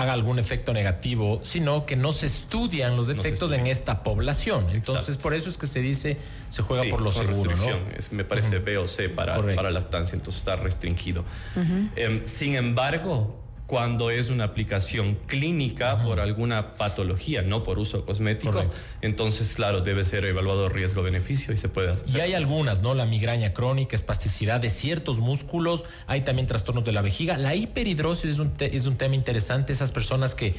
haga 0.01 0.13
algún 0.13 0.39
efecto 0.39 0.73
negativo, 0.73 1.41
sino 1.43 1.85
que 1.85 1.95
no 1.95 2.11
se 2.11 2.25
estudian 2.25 2.95
los 2.95 3.09
efectos 3.09 3.51
en 3.51 3.67
esta 3.67 4.03
población. 4.03 4.67
Entonces, 4.71 5.17
por 5.17 5.33
eso 5.33 5.49
es 5.49 5.57
que 5.57 5.67
se 5.67 5.79
dice, 5.79 6.17
se 6.49 6.61
juega 6.61 6.83
por 6.89 7.01
lo 7.01 7.11
seguro. 7.11 7.51
me 8.11 8.25
parece 8.25 8.59
B 8.59 8.77
o 8.77 8.87
C 8.87 9.09
para, 9.09 9.41
para 9.55 9.71
lactancia, 9.71 10.15
entonces 10.15 10.41
está 10.41 10.55
restringido. 10.55 11.23
Em, 11.95 12.23
sin 12.25 12.55
embargo, 12.55 13.44
cuando 13.67 14.11
es 14.11 14.29
una 14.29 14.43
aplicación 14.43 15.15
clínica 15.25 16.01
por 16.03 16.19
alguna 16.19 16.73
patología, 16.75 17.41
no 17.41 17.63
por 17.63 17.79
uso 17.79 18.05
cosmético. 18.05 18.63
Entonces, 19.01 19.53
claro, 19.53 19.81
debe 19.81 20.05
ser 20.05 20.23
evaluado 20.25 20.69
riesgo-beneficio 20.69 21.53
y 21.53 21.57
se 21.57 21.67
puede 21.69 21.91
hacer. 21.91 22.15
Y 22.15 22.19
hay 22.19 22.33
algunas, 22.33 22.81
¿no? 22.81 22.93
La 22.93 23.05
migraña 23.05 23.53
crónica, 23.53 23.95
espasticidad 23.95 24.59
de 24.59 24.69
ciertos 24.69 25.19
músculos, 25.19 25.83
hay 26.05 26.21
también 26.21 26.47
trastornos 26.47 26.85
de 26.85 26.91
la 26.91 27.01
vejiga. 27.01 27.37
La 27.37 27.55
hiperhidrosis 27.55 28.31
es 28.31 28.39
un, 28.39 28.53
es 28.59 28.85
un 28.85 28.97
tema 28.97 29.15
interesante, 29.15 29.73
esas 29.73 29.91
personas 29.91 30.35
que 30.35 30.55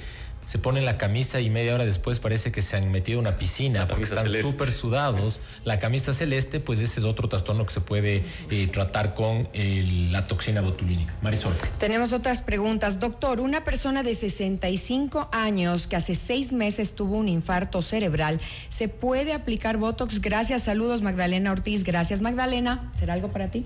se 0.47 0.59
ponen 0.59 0.85
la 0.85 0.97
camisa 0.97 1.41
y 1.41 1.50
media 1.50 1.75
hora 1.75 1.85
después 1.85 2.21
parece 2.21 2.53
que 2.53 2.62
se 2.62 2.76
han 2.76 2.91
metido 2.91 3.19
en 3.19 3.26
una 3.26 3.37
piscina 3.37 3.87
porque 3.87 4.05
están 4.05 4.29
súper 4.29 4.71
sudados. 4.71 5.41
La 5.65 5.79
camisa 5.79 6.12
celeste, 6.12 6.61
pues 6.61 6.79
ese 6.79 7.00
es 7.00 7.07
otro 7.07 7.29
trastorno 7.29 7.67
que 7.67 7.75
se 7.75 7.81
puede 7.81 8.25
eh, 8.50 8.69
tratar 8.69 9.15
con 9.15 9.49
la 9.53 10.26
toxina 10.26 10.61
botulínica. 10.61 11.12
Marisol. 11.21 11.53
Tenemos 11.79 12.12
otras 12.12 12.41
preguntas. 12.41 13.00
Doctor, 13.00 13.41
una 13.41 13.65
persona 13.65 14.05
de 14.05 14.15
65 14.15 15.29
años 15.33 15.88
que 15.88 15.97
hace 15.97 16.15
seis 16.15 16.53
meses 16.53 16.95
tuvo 16.95 17.17
un 17.17 17.29
infarto 17.29 17.83
cerebral, 17.83 18.41
¿se 18.69 18.88
puede 18.88 19.33
aplicar 19.33 19.76
Botox? 19.79 20.21
Gracias, 20.21 20.62
saludos 20.62 21.03
Magdalena 21.03 21.50
Ortiz. 21.50 21.83
Gracias 21.83 22.21
Magdalena. 22.21 22.93
¿Será 22.97 23.15
algo 23.15 23.29
para 23.29 23.50
ti? 23.50 23.65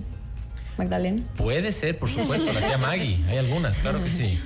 Magdalena. 0.78 1.22
Puede 1.37 1.72
ser, 1.72 1.99
por 1.99 2.08
supuesto, 2.08 2.50
la 2.54 2.60
tía 2.60 2.78
Maggie. 2.78 3.18
Hay 3.28 3.37
algunas, 3.37 3.78
claro 3.78 4.02
que 4.02 4.08
sí. 4.08 4.40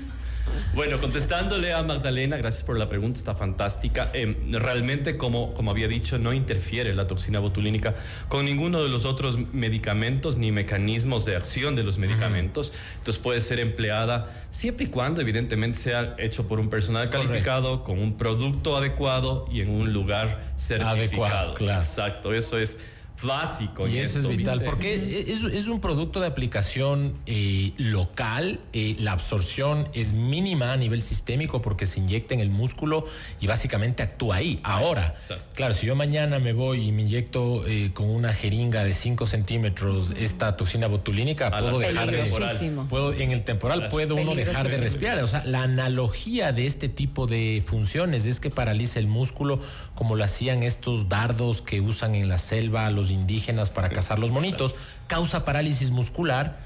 Bueno, 0.74 1.00
contestándole 1.00 1.72
a 1.72 1.82
Magdalena, 1.82 2.36
gracias 2.36 2.64
por 2.64 2.78
la 2.78 2.88
pregunta, 2.88 3.18
está 3.18 3.34
fantástica. 3.34 4.10
Em, 4.12 4.52
realmente, 4.52 5.16
como, 5.16 5.54
como 5.54 5.70
había 5.70 5.88
dicho, 5.88 6.18
no 6.18 6.32
interfiere 6.32 6.94
la 6.94 7.06
toxina 7.06 7.38
botulínica 7.38 7.94
con 8.28 8.44
ninguno 8.44 8.82
de 8.82 8.88
los 8.88 9.04
otros 9.04 9.38
medicamentos 9.52 10.36
ni 10.36 10.52
mecanismos 10.52 11.24
de 11.24 11.36
acción 11.36 11.76
de 11.76 11.84
los 11.84 11.98
medicamentos. 11.98 12.72
Entonces 12.98 13.22
puede 13.22 13.40
ser 13.40 13.60
empleada 13.60 14.30
siempre 14.50 14.86
y 14.86 14.88
cuando, 14.88 15.20
evidentemente, 15.20 15.78
sea 15.78 16.14
hecho 16.18 16.48
por 16.48 16.60
un 16.60 16.70
personal 16.70 17.10
calificado, 17.10 17.84
con 17.84 17.98
un 17.98 18.16
producto 18.16 18.76
adecuado 18.76 19.46
y 19.50 19.60
en 19.60 19.70
un 19.70 19.92
lugar 19.92 20.52
certificado. 20.56 20.94
Adecuado, 20.94 21.54
claro. 21.54 21.82
Exacto, 21.82 22.32
eso 22.32 22.58
es 22.58 22.78
básico. 23.22 23.86
Y 23.88 23.98
eso 23.98 24.18
es 24.18 24.28
vital, 24.28 24.62
porque 24.64 25.26
es, 25.28 25.68
un 25.68 25.80
producto 25.80 26.20
de 26.20 26.26
aplicación 26.26 27.14
eh, 27.26 27.72
local, 27.76 28.60
eh, 28.72 28.96
la 28.98 29.12
absorción 29.12 29.88
es 29.94 30.12
mínima 30.12 30.72
a 30.72 30.76
nivel 30.76 31.00
sistémico 31.02 31.62
porque 31.62 31.86
se 31.86 32.00
inyecta 32.00 32.34
en 32.34 32.40
el 32.40 32.50
músculo 32.50 33.04
y 33.40 33.46
básicamente 33.46 34.02
actúa 34.02 34.36
ahí. 34.36 34.60
Ahora, 34.62 35.14
claro, 35.54 35.74
si 35.74 35.86
yo 35.86 35.96
mañana 35.96 36.38
me 36.38 36.52
voy 36.52 36.88
y 36.88 36.92
me 36.92 37.02
inyecto 37.02 37.66
eh, 37.66 37.90
con 37.94 38.10
una 38.10 38.32
jeringa 38.32 38.84
de 38.84 38.94
5 38.94 39.26
centímetros 39.26 40.10
esta 40.18 40.56
toxina 40.56 40.86
botulínica, 40.86 41.50
puedo 41.50 41.78
dejar 41.78 42.10
de... 42.10 42.24
Puedo, 42.88 43.12
en 43.12 43.30
el 43.30 43.42
temporal 43.42 43.88
puedo 43.88 44.16
uno 44.16 44.34
dejar 44.34 44.68
de 44.68 44.76
respirar. 44.78 45.18
O 45.22 45.26
sea, 45.26 45.44
la 45.44 45.62
analogía 45.62 46.52
de 46.52 46.66
este 46.66 46.88
tipo 46.88 47.26
de 47.26 47.62
funciones 47.64 48.26
es 48.26 48.40
que 48.40 48.50
paraliza 48.50 48.98
el 48.98 49.06
músculo 49.06 49.60
como 49.94 50.16
lo 50.16 50.24
hacían 50.24 50.62
estos 50.62 51.08
dardos 51.08 51.62
que 51.62 51.80
usan 51.80 52.14
en 52.14 52.28
la 52.28 52.38
selva 52.38 52.90
los 52.90 53.03
indígenas 53.10 53.70
para 53.70 53.88
cazar 53.88 54.18
los 54.18 54.30
monitos, 54.30 54.74
causa 55.06 55.44
parálisis 55.44 55.90
muscular 55.90 56.58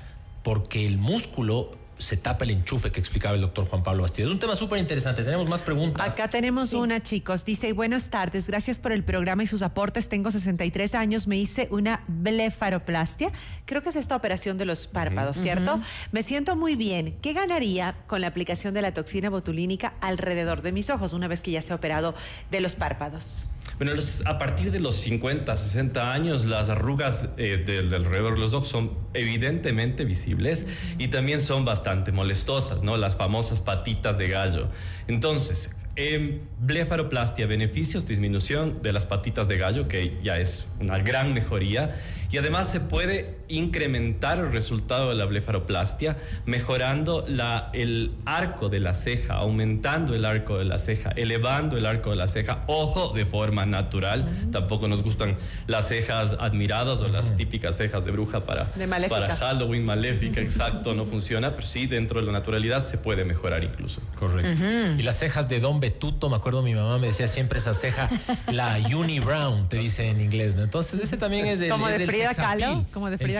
porque 0.42 0.86
el 0.86 0.98
músculo 0.98 1.72
se 1.98 2.16
tapa 2.16 2.44
el 2.44 2.50
enchufe 2.50 2.92
que 2.92 3.00
explicaba 3.00 3.34
el 3.34 3.40
doctor 3.40 3.66
Juan 3.66 3.82
Pablo 3.82 4.02
Bastidas. 4.02 4.28
Es 4.28 4.32
un 4.32 4.38
tema 4.38 4.56
súper 4.56 4.78
interesante. 4.78 5.24
Tenemos 5.24 5.48
más 5.48 5.62
preguntas. 5.62 6.14
Acá 6.14 6.28
tenemos 6.28 6.72
una, 6.72 7.00
chicos. 7.00 7.44
Dice, 7.44 7.72
buenas 7.72 8.10
tardes, 8.10 8.46
gracias 8.46 8.78
por 8.78 8.92
el 8.92 9.04
programa 9.04 9.42
y 9.42 9.46
sus 9.46 9.62
aportes. 9.62 10.08
Tengo 10.08 10.30
63 10.30 10.94
años, 10.94 11.26
me 11.26 11.36
hice 11.36 11.68
una 11.70 12.04
blefaroplastia. 12.06 13.32
Creo 13.64 13.82
que 13.82 13.88
es 13.90 13.96
esta 13.96 14.16
operación 14.16 14.58
de 14.58 14.64
los 14.64 14.86
párpados, 14.86 15.38
¿cierto? 15.38 15.80
Me 16.12 16.22
siento 16.22 16.56
muy 16.56 16.76
bien. 16.76 17.16
¿Qué 17.20 17.32
ganaría 17.32 17.96
con 18.06 18.20
la 18.20 18.28
aplicación 18.28 18.74
de 18.74 18.82
la 18.82 18.94
toxina 18.94 19.28
botulínica 19.30 19.94
alrededor 20.00 20.62
de 20.62 20.72
mis 20.72 20.90
ojos 20.90 21.12
una 21.12 21.28
vez 21.28 21.40
que 21.40 21.50
ya 21.50 21.62
se 21.62 21.72
ha 21.72 21.76
operado 21.76 22.14
de 22.50 22.60
los 22.60 22.74
párpados? 22.74 23.48
Bueno, 23.78 23.92
a 24.24 24.38
partir 24.38 24.72
de 24.72 24.80
los 24.80 24.96
50, 24.96 25.54
60 25.54 26.12
años, 26.12 26.44
las 26.44 26.68
arrugas 26.68 27.28
eh, 27.36 27.62
del, 27.64 27.94
alrededor 27.94 28.34
de 28.34 28.40
los 28.40 28.52
ojos 28.52 28.68
son 28.68 28.90
evidentemente 29.14 30.04
visibles 30.04 30.66
y 30.98 31.08
también 31.08 31.40
son 31.40 31.64
bastante 31.64 32.10
molestosas, 32.10 32.82
¿no? 32.82 32.96
Las 32.96 33.14
famosas 33.14 33.62
patitas 33.62 34.18
de 34.18 34.28
gallo. 34.28 34.66
Entonces, 35.06 35.76
en 35.94 36.40
blefaroplastia, 36.58 37.46
beneficios, 37.46 38.04
disminución 38.06 38.82
de 38.82 38.92
las 38.92 39.06
patitas 39.06 39.46
de 39.46 39.58
gallo, 39.58 39.86
que 39.86 40.18
ya 40.24 40.38
es 40.38 40.66
una 40.80 40.98
gran 40.98 41.32
mejoría. 41.32 41.94
Y 42.32 42.38
además 42.38 42.68
se 42.68 42.80
puede 42.80 43.37
incrementar 43.48 44.38
el 44.38 44.52
resultado 44.52 45.10
de 45.10 45.14
la 45.14 45.24
blefaroplastia 45.24 46.16
mejorando 46.46 47.24
la, 47.28 47.70
el 47.72 48.12
arco 48.24 48.68
de 48.68 48.80
la 48.80 48.94
ceja, 48.94 49.34
aumentando 49.34 50.14
el 50.14 50.24
arco 50.24 50.58
de 50.58 50.64
la 50.64 50.78
ceja, 50.78 51.10
elevando 51.10 51.76
el 51.76 51.86
arco 51.86 52.10
de 52.10 52.16
la 52.16 52.28
ceja, 52.28 52.64
ojo, 52.66 53.12
de 53.14 53.26
forma 53.26 53.66
natural. 53.66 54.28
Tampoco 54.52 54.88
nos 54.88 55.02
gustan 55.02 55.36
las 55.66 55.88
cejas 55.88 56.36
admiradas 56.38 57.00
o 57.00 57.08
las 57.08 57.36
típicas 57.36 57.76
cejas 57.76 58.04
de 58.04 58.10
bruja 58.10 58.40
para, 58.40 58.66
para 59.08 59.36
Halloween, 59.36 59.84
maléfica, 59.84 60.40
exacto, 60.48 60.94
no 60.94 61.04
funciona, 61.04 61.54
pero 61.54 61.66
sí, 61.66 61.86
dentro 61.86 62.20
de 62.20 62.26
la 62.26 62.32
naturalidad 62.32 62.82
se 62.82 62.98
puede 62.98 63.24
mejorar 63.24 63.64
incluso. 63.64 64.00
Correcto. 64.18 64.64
Y 64.98 65.02
las 65.02 65.18
cejas 65.18 65.48
de 65.48 65.60
Don 65.60 65.80
Betuto, 65.80 66.28
me 66.28 66.36
acuerdo 66.36 66.62
mi 66.62 66.74
mamá 66.74 66.98
me 66.98 67.08
decía 67.08 67.26
siempre 67.26 67.58
esa 67.58 67.74
ceja, 67.74 68.08
la 68.52 68.78
Uni 68.94 69.20
Brown, 69.20 69.68
te 69.68 69.78
dice 69.78 70.08
en 70.08 70.20
inglés, 70.20 70.56
¿no? 70.56 70.62
Entonces 70.62 71.00
ese 71.00 71.16
también 71.16 71.46
es 71.46 71.60
de 71.60 71.72
Frida 72.06 72.34
Kahlo, 72.34 72.84
como 72.92 73.10
de 73.10 73.18
Frida 73.18 73.37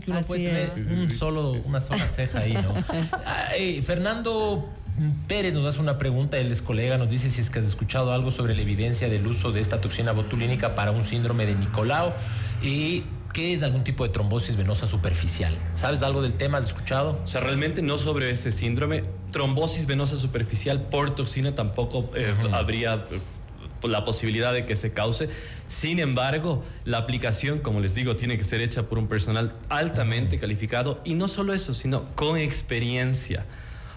Que 0.00 0.10
uno 0.10 0.20
puede 0.22 0.66
tener 0.66 0.98
un 0.98 1.12
solo, 1.12 1.52
una 1.52 1.80
sola 1.80 2.06
ceja 2.06 2.40
ahí, 2.40 2.54
¿no? 2.54 2.74
Fernando 3.84 4.68
Pérez 5.26 5.54
nos 5.54 5.64
hace 5.64 5.80
una 5.80 5.98
pregunta, 5.98 6.38
él 6.38 6.52
es 6.52 6.62
colega, 6.62 6.98
nos 6.98 7.08
dice 7.08 7.30
si 7.30 7.40
es 7.40 7.50
que 7.50 7.58
has 7.58 7.66
escuchado 7.66 8.12
algo 8.12 8.30
sobre 8.30 8.54
la 8.54 8.62
evidencia 8.62 9.08
del 9.08 9.26
uso 9.26 9.52
de 9.52 9.60
esta 9.60 9.80
toxina 9.80 10.12
botulínica 10.12 10.74
para 10.74 10.92
un 10.92 11.04
síndrome 11.04 11.46
de 11.46 11.54
Nicolau 11.54 12.12
y 12.62 13.04
¿Qué 13.34 13.52
es 13.52 13.64
algún 13.64 13.82
tipo 13.82 14.04
de 14.04 14.10
trombosis 14.10 14.56
venosa 14.56 14.86
superficial? 14.86 15.58
¿Sabes 15.74 16.04
algo 16.04 16.22
del 16.22 16.34
tema? 16.34 16.58
¿Has 16.58 16.66
escuchado? 16.66 17.18
O 17.24 17.26
sea, 17.26 17.40
realmente 17.40 17.82
no 17.82 17.98
sobre 17.98 18.30
ese 18.30 18.52
síndrome. 18.52 19.02
Trombosis 19.32 19.86
venosa 19.86 20.16
superficial 20.16 20.82
por 20.82 21.16
toxina 21.16 21.52
tampoco 21.52 22.08
eh, 22.14 22.32
habría 22.52 23.04
la 23.82 24.04
posibilidad 24.04 24.52
de 24.52 24.66
que 24.66 24.76
se 24.76 24.92
cause. 24.92 25.28
Sin 25.68 25.98
embargo, 25.98 26.62
la 26.84 26.98
aplicación, 26.98 27.58
como 27.58 27.80
les 27.80 27.94
digo, 27.94 28.16
tiene 28.16 28.38
que 28.38 28.44
ser 28.44 28.60
hecha 28.60 28.84
por 28.84 28.98
un 28.98 29.06
personal 29.06 29.54
altamente 29.68 30.38
calificado 30.38 31.00
y 31.04 31.14
no 31.14 31.28
solo 31.28 31.54
eso, 31.54 31.74
sino 31.74 32.04
con 32.14 32.38
experiencia. 32.38 33.44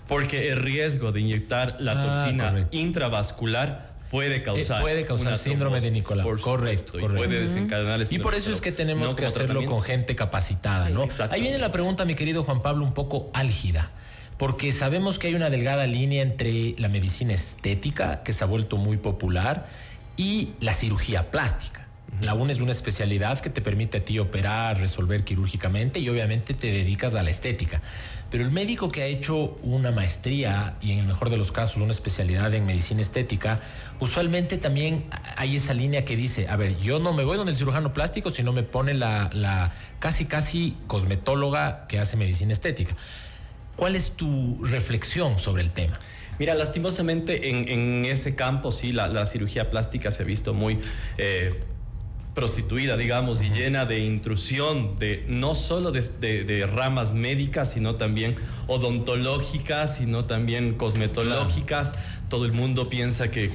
Porque 0.07 0.49
el 0.49 0.57
riesgo 0.57 1.11
de 1.11 1.19
inyectar 1.19 1.77
la 1.79 1.93
ah, 1.93 2.01
toxina 2.01 2.67
intravascular 2.71 3.93
puede 4.09 4.41
causar, 4.41 4.79
eh, 4.79 4.81
puede 4.81 5.05
causar 5.05 5.37
síndrome 5.37 5.81
de 5.81 5.91
Nicolau. 5.91 6.39
Correcto, 6.39 6.97
Y 6.97 7.03
puede 7.03 7.41
desencadenar 7.41 8.01
Y 8.09 8.19
por 8.19 8.35
eso 8.35 8.51
es 8.51 8.61
que 8.61 8.71
tenemos 8.71 9.15
que 9.15 9.25
hacerlo 9.25 9.65
con 9.65 9.81
gente 9.81 10.15
capacitada, 10.15 10.89
¿no? 10.89 11.07
Ahí 11.29 11.41
viene 11.41 11.57
la 11.57 11.71
pregunta, 11.71 12.05
mi 12.05 12.15
querido 12.15 12.43
Juan 12.43 12.61
Pablo, 12.61 12.85
un 12.85 12.93
poco 12.93 13.29
álgida 13.33 13.91
porque 14.37 14.71
sabemos 14.71 15.19
que 15.19 15.27
hay 15.27 15.35
una 15.35 15.49
delgada 15.49 15.87
línea 15.87 16.21
entre 16.21 16.75
la 16.77 16.89
medicina 16.89 17.33
estética, 17.33 18.23
que 18.23 18.33
se 18.33 18.43
ha 18.43 18.47
vuelto 18.47 18.77
muy 18.77 18.97
popular, 18.97 19.67
y 20.15 20.49
la 20.59 20.73
cirugía 20.73 21.31
plástica. 21.31 21.87
La 22.21 22.33
una 22.33 22.51
es 22.51 22.59
una 22.59 22.71
especialidad 22.71 23.39
que 23.39 23.51
te 23.51 23.61
permite 23.61 23.99
a 23.99 24.05
ti 24.05 24.17
operar, 24.17 24.79
resolver 24.79 25.23
quirúrgicamente 25.23 25.99
y 25.99 26.09
obviamente 26.09 26.55
te 26.55 26.71
dedicas 26.71 27.13
a 27.13 27.21
la 27.21 27.29
estética. 27.29 27.81
Pero 28.31 28.43
el 28.43 28.49
médico 28.49 28.89
que 28.89 29.03
ha 29.03 29.05
hecho 29.05 29.55
una 29.61 29.91
maestría 29.91 30.77
y 30.81 30.93
en 30.93 30.99
el 30.99 31.05
mejor 31.05 31.29
de 31.29 31.37
los 31.37 31.51
casos 31.51 31.77
una 31.77 31.91
especialidad 31.91 32.53
en 32.55 32.65
medicina 32.65 33.01
estética, 33.01 33.59
usualmente 33.99 34.57
también 34.57 35.05
hay 35.35 35.57
esa 35.57 35.75
línea 35.75 36.05
que 36.05 36.15
dice, 36.15 36.47
a 36.47 36.55
ver, 36.55 36.77
yo 36.79 36.99
no 36.99 37.13
me 37.13 37.23
voy 37.23 37.37
donde 37.37 37.51
el 37.51 37.57
cirujano 37.57 37.93
plástico, 37.93 38.31
sino 38.31 38.51
me 38.51 38.63
pone 38.63 38.95
la, 38.95 39.29
la 39.33 39.71
casi 39.99 40.25
casi 40.25 40.75
cosmetóloga 40.87 41.85
que 41.87 41.99
hace 41.99 42.17
medicina 42.17 42.53
estética. 42.53 42.95
¿Cuál 43.77 43.95
es 43.95 44.11
tu 44.11 44.57
reflexión 44.65 45.37
sobre 45.37 45.61
el 45.61 45.71
tema? 45.71 45.99
Mira, 46.39 46.55
lastimosamente 46.55 47.49
en, 47.49 48.05
ese 48.05 48.35
campo 48.35 48.71
sí, 48.71 48.91
la, 48.91 49.25
cirugía 49.25 49.69
plástica 49.69 50.11
se 50.11 50.23
ha 50.23 50.25
visto 50.25 50.53
muy... 50.53 50.79
Eh, 51.17 51.61
prostituida, 52.37 52.97
digamos, 52.97 53.41
y 53.41 53.49
llena 53.49 53.87
de 53.87 53.97
intrusión, 53.97 54.99
de 54.99 55.25
no 55.27 55.55
solo 55.55 55.91
de, 55.91 56.69
ramas 56.71 57.13
médicas, 57.13 57.71
sino 57.71 57.95
también 57.95 58.35
odontológicas, 58.67 59.97
sino 59.97 60.25
también 60.25 60.75
cosmetológicas. 60.75 61.95
Todo 62.29 62.45
el 62.45 62.53
mundo 62.53 62.89
piensa 62.89 63.31
que, 63.31 63.49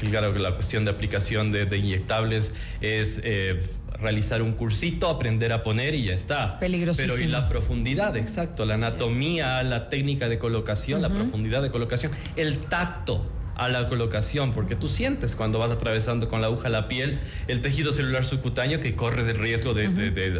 claro, 0.00 0.32
que 0.32 0.38
la 0.38 0.54
cuestión 0.54 0.86
de 0.86 0.92
aplicación 0.92 1.52
de, 1.52 1.76
inyectables 1.76 2.52
es 2.80 3.20
eh, 3.22 3.60
realizar 4.02 4.42
un 4.42 4.52
cursito, 4.52 5.08
aprender 5.08 5.52
a 5.52 5.62
poner 5.62 5.94
y 5.94 6.04
ya 6.04 6.14
está. 6.14 6.58
Peligrosísimo. 6.58 7.14
Pero 7.14 7.24
y 7.24 7.30
la 7.30 7.48
profundidad, 7.48 8.16
exacto, 8.16 8.64
la 8.64 8.74
anatomía, 8.74 9.62
la 9.62 9.88
técnica 9.88 10.28
de 10.28 10.38
colocación, 10.38 11.00
la 11.02 11.08
profundidad 11.08 11.62
de 11.62 11.70
colocación, 11.70 12.12
el 12.36 12.58
tacto 12.58 13.26
a 13.64 13.68
la 13.68 13.88
colocación, 13.88 14.52
porque 14.52 14.76
tú 14.76 14.88
sientes 14.88 15.34
cuando 15.34 15.58
vas 15.58 15.70
atravesando 15.70 16.28
con 16.28 16.40
la 16.40 16.48
aguja 16.48 16.68
la 16.68 16.88
piel 16.88 17.18
el 17.48 17.60
tejido 17.60 17.92
celular 17.92 18.24
subcutáneo 18.24 18.80
que 18.80 18.94
corre 18.94 19.22
el 19.22 19.36
riesgo 19.36 19.74
de, 19.74 19.86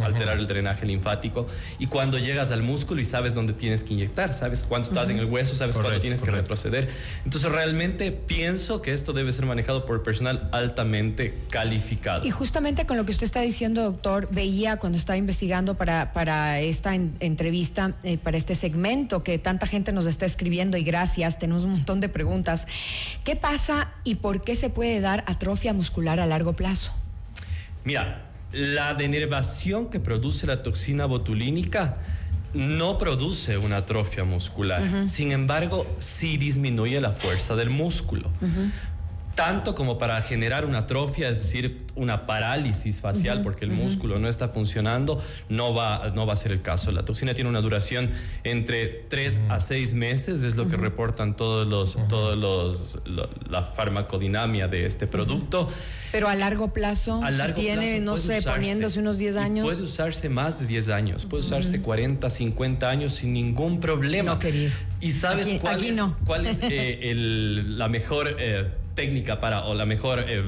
alterar 0.02 0.38
el 0.38 0.47
drenaje 0.47 0.87
linfático 0.87 1.47
y 1.79 1.87
cuando 1.87 2.19
llegas 2.19 2.50
al 2.50 2.62
músculo 2.62 3.00
y 3.00 3.05
sabes 3.05 3.35
dónde 3.35 3.52
tienes 3.52 3.83
que 3.83 3.95
inyectar, 3.95 4.33
sabes 4.33 4.64
cuándo 4.69 4.88
estás 4.88 5.09
en 5.09 5.19
el 5.19 5.26
hueso, 5.26 5.55
sabes 5.55 5.76
cuándo 5.76 6.00
tienes 6.00 6.23
que 6.23 6.31
retroceder. 6.31 6.91
Entonces 7.25 7.50
realmente 7.50 8.12
pienso 8.12 8.83
que 8.83 8.93
esto 8.93 9.12
debe 9.12 9.33
ser 9.33 9.47
manejado 9.47 9.87
por 9.87 10.02
personal 10.02 10.49
altamente 10.52 11.35
calificado. 11.50 12.26
Y 12.26 12.31
justamente 12.31 12.87
con 12.87 12.97
lo 12.97 13.05
que 13.05 13.12
usted 13.12 13.26
está 13.26 13.41
diciendo, 13.41 13.83
doctor, 13.83 14.29
veía 14.31 14.79
cuando 14.79 14.99
estaba 14.99 15.17
investigando 15.17 15.75
para, 15.75 16.12
para 16.12 16.61
esta 16.61 16.95
entrevista, 16.95 17.95
eh, 18.02 18.19
para 18.19 18.37
este 18.37 18.55
segmento 18.55 19.23
que 19.23 19.38
tanta 19.38 19.67
gente 19.67 19.93
nos 19.93 20.07
está 20.07 20.26
escribiendo 20.26 20.76
y 20.76 20.85
gracias, 20.85 21.38
tenemos 21.38 21.64
un 21.64 21.73
montón 21.73 22.00
de 22.00 22.09
preguntas. 22.09 22.67
¿Qué 23.25 23.37
pasa 23.37 23.92
y 24.04 24.16
por 24.16 24.42
qué 24.42 24.57
se 24.57 24.71
puede 24.71 25.00
dar 25.00 25.25
atrofia 25.26 25.73
muscular 25.73 26.21
a 26.21 26.26
largo 26.26 26.52
plazo? 26.52 26.92
Mira, 27.85 28.23
la 28.52 28.95
denervación 28.95 29.90
que 29.90 30.00
produce 30.00 30.47
la 30.47 30.62
toxina 30.62 31.07
botulínica 31.07 31.97
no 32.54 32.99
produce 32.99 33.57
una 33.57 33.78
atrofia 33.78 34.25
muscular. 34.25 35.09
Sin 35.09 35.33
embargo, 35.33 35.87
sí 35.99 36.37
disminuye 36.37 37.00
la 37.00 37.12
fuerza 37.12 37.57
del 37.57 37.71
músculo 37.71 38.28
tanto 39.35 39.75
como 39.75 39.99
para 39.99 40.21
generar 40.23 40.65
una 40.65 40.79
atrofia, 40.79 41.29
es 41.29 41.37
decir, 41.37 41.87
una 41.95 42.27
parálisis 42.27 43.01
facial 43.01 43.43
porque 43.43 43.65
el 43.65 43.71
músculo 43.71 44.19
no 44.19 44.29
está 44.29 44.49
funcionando, 44.49 45.23
no 45.49 45.75
va, 45.75 46.11
no 46.15 46.27
va 46.27 46.33
a 46.33 46.37
ser 46.37 46.53
el 46.53 46.62
caso. 46.62 46.93
La 46.93 47.05
toxina 47.05 47.35
tiene 47.35 47.51
una 47.51 47.61
duración 47.61 48.11
entre 48.45 48.87
3 49.09 49.41
a 49.49 49.61
6 49.61 49.95
meses, 49.95 50.43
es 50.43 50.57
lo 50.57 50.69
que 50.69 50.77
reportan 50.77 51.35
todos 51.35 51.67
los, 51.67 51.97
todos 52.09 52.37
los, 52.37 52.99
la 53.49 53.62
farmacodinamia 53.62 54.69
de 54.69 54.87
este 54.87 55.07
producto. 55.07 55.69
Pero 56.12 56.29
a 56.29 56.35
largo 56.35 56.75
plazo, 56.75 57.23
tiene, 57.55 58.01
no 58.01 58.19
sé, 58.19 58.43
poniéndose 58.43 59.01
unos 59.01 59.17
10 59.17 59.37
años. 59.37 59.65
Puede 59.65 59.83
usarse 59.83 60.29
más 60.29 60.61
de 60.61 60.67
10 60.67 60.89
años, 60.91 61.25
puede 61.25 61.45
usarse 61.45 61.81
40, 61.81 62.29
50 62.29 62.89
años 62.89 63.15
sin 63.15 63.33
ningún 63.33 63.81
problema. 63.81 64.35
No, 64.35 64.39
querido. 64.39 64.73
¿Y 65.01 65.12
sabes 65.12 65.59
cuál, 65.61 65.83
es, 65.83 66.01
cuál 66.25 66.47
es 66.47 66.59
eh, 66.62 67.15
la 67.15 67.89
mejor... 67.89 68.37
Eh, 68.39 68.82
técnica 68.95 69.41
para, 69.41 69.65
o 69.65 69.75
la 69.75 69.87
mejor, 69.87 70.25
eh, 70.29 70.43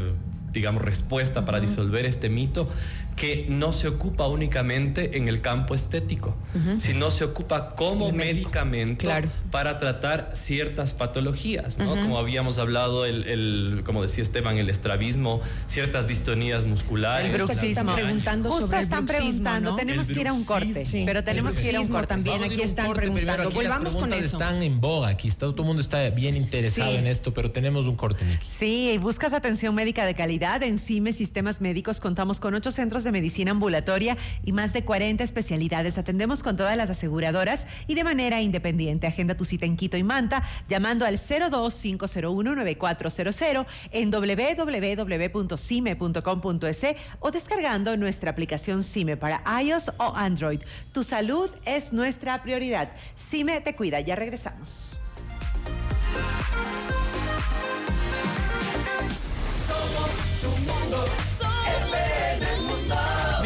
digamos, 0.53 0.83
respuesta 0.83 1.45
para 1.45 1.61
disolver 1.61 2.07
este 2.07 2.31
mito 2.31 2.69
que 3.17 3.47
no 3.49 3.73
se 3.73 3.89
ocupa 3.89 4.27
únicamente 4.27 5.17
en 5.17 5.29
el 5.29 5.41
campo 5.41 5.75
estético, 5.75 6.35
sino 6.79 7.11
se 7.11 7.25
ocupa 7.25 7.75
como 7.77 8.13
medicamento 8.13 9.09
para 9.51 9.79
tratar 9.79 10.31
ciertas 10.35 10.95
patologías, 10.95 11.79
¿no? 11.79 11.91
Como 11.91 12.19
habíamos 12.19 12.59
hablado, 12.59 13.07
el, 13.07 13.83
como 13.85 14.03
decía 14.03 14.23
Esteban, 14.23 14.59
el 14.59 14.71
estrabismo, 14.71 15.41
ciertas 15.67 16.07
distonías 16.09 16.65
musculares. 16.65 17.31
El 17.31 17.43
bruxismo. 17.43 17.65
Están 17.75 17.95
preguntando 17.95 18.51
Justo 18.51 18.67
sobre 18.67 18.81
están 18.81 19.07
preguntando, 19.07 19.75
tenemos 19.75 20.07
que 20.09 20.21
ir 20.21 20.29
a 20.29 20.33
un 20.33 20.45
corte, 20.45 20.87
pero 21.07 21.23
tenemos 21.25 21.55
que 21.55 21.69
ir 21.69 21.77
a 21.77 21.81
un 21.81 21.89
corte. 21.89 22.09
También 22.09 22.43
aquí 22.43 22.63
están 22.63 22.93
preguntando. 22.93 23.51
Volvamos 23.51 23.97
con 23.97 24.13
eso. 24.13 24.37
Están 24.37 24.63
en 24.63 24.81
boga, 24.81 25.09
aquí 25.09 25.29
está, 25.29 25.47
todo 25.47 25.63
el 25.63 25.67
mundo 25.67 25.83
está 25.83 26.09
bien 26.11 26.37
interesado 26.37 26.93
en 26.93 27.07
esto, 27.07 27.33
pero 27.33 27.51
tenemos 27.51 27.87
un 27.87 27.95
corte, 27.95 28.25
Nicky. 28.25 28.47
Sí, 28.47 28.99
buscas 29.01 29.33
atención 29.33 29.75
médica 29.75 30.05
de 30.05 30.15
calidad 30.15 30.63
en 30.63 30.79
CIME 30.79 31.13
Sistemas 31.13 31.61
Médicos. 31.61 32.01
Contamos 32.01 32.41
con 32.41 32.55
ocho 32.55 32.71
centros 32.71 33.04
de 33.05 33.13
medicina 33.13 33.53
ambulatoria 33.53 34.17
y 34.45 34.53
más 34.53 34.73
de 34.73 34.85
40 34.85 35.23
especialidades. 35.23 35.99
Atendemos 35.99 36.43
con 36.43 36.57
todas 36.57 36.77
las 36.77 36.91
aseguradoras 36.91 37.85
y 37.87 37.95
de 37.95 38.03
manera 38.05 38.41
independiente. 38.41 39.07
Agenda 39.07 39.37
tu 39.37 39.45
cita 39.45 39.67
en 39.67 39.77
Quito 39.77 39.97
y 39.97 40.03
Manta 40.03 40.43
llamando 40.69 41.07
al 41.07 41.19
025019400 41.19 43.67
en 43.93 44.11
www.cime.com.es 44.11 46.85
o 47.21 47.31
descargando 47.31 47.97
nuestra 47.97 48.31
aplicación 48.31 48.83
CIME 48.83 49.17
para 49.17 49.41
iOS 49.63 49.93
o 49.99 50.17
Android. 50.17 50.61
Tu 50.93 51.05
salud 51.05 51.49
es 51.65 51.93
nuestra 51.93 52.43
prioridad. 52.43 52.91
CIME 53.17 53.61
te 53.61 53.77
cuida. 53.77 54.01
Ya 54.01 54.17
regresamos. 54.17 54.99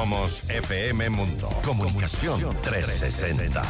FM 0.00 1.10
Mundo. 1.10 1.48
Comunicación 1.64 2.56
360. 2.62 3.62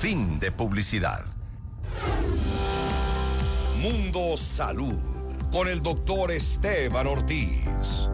Fin 0.00 0.38
de 0.38 0.52
publicidad. 0.52 1.24
Mundo 3.80 4.36
Salud. 4.36 4.94
Con 5.50 5.66
el 5.66 5.82
doctor 5.82 6.30
Esteban 6.30 7.08
Ortiz. 7.08 8.08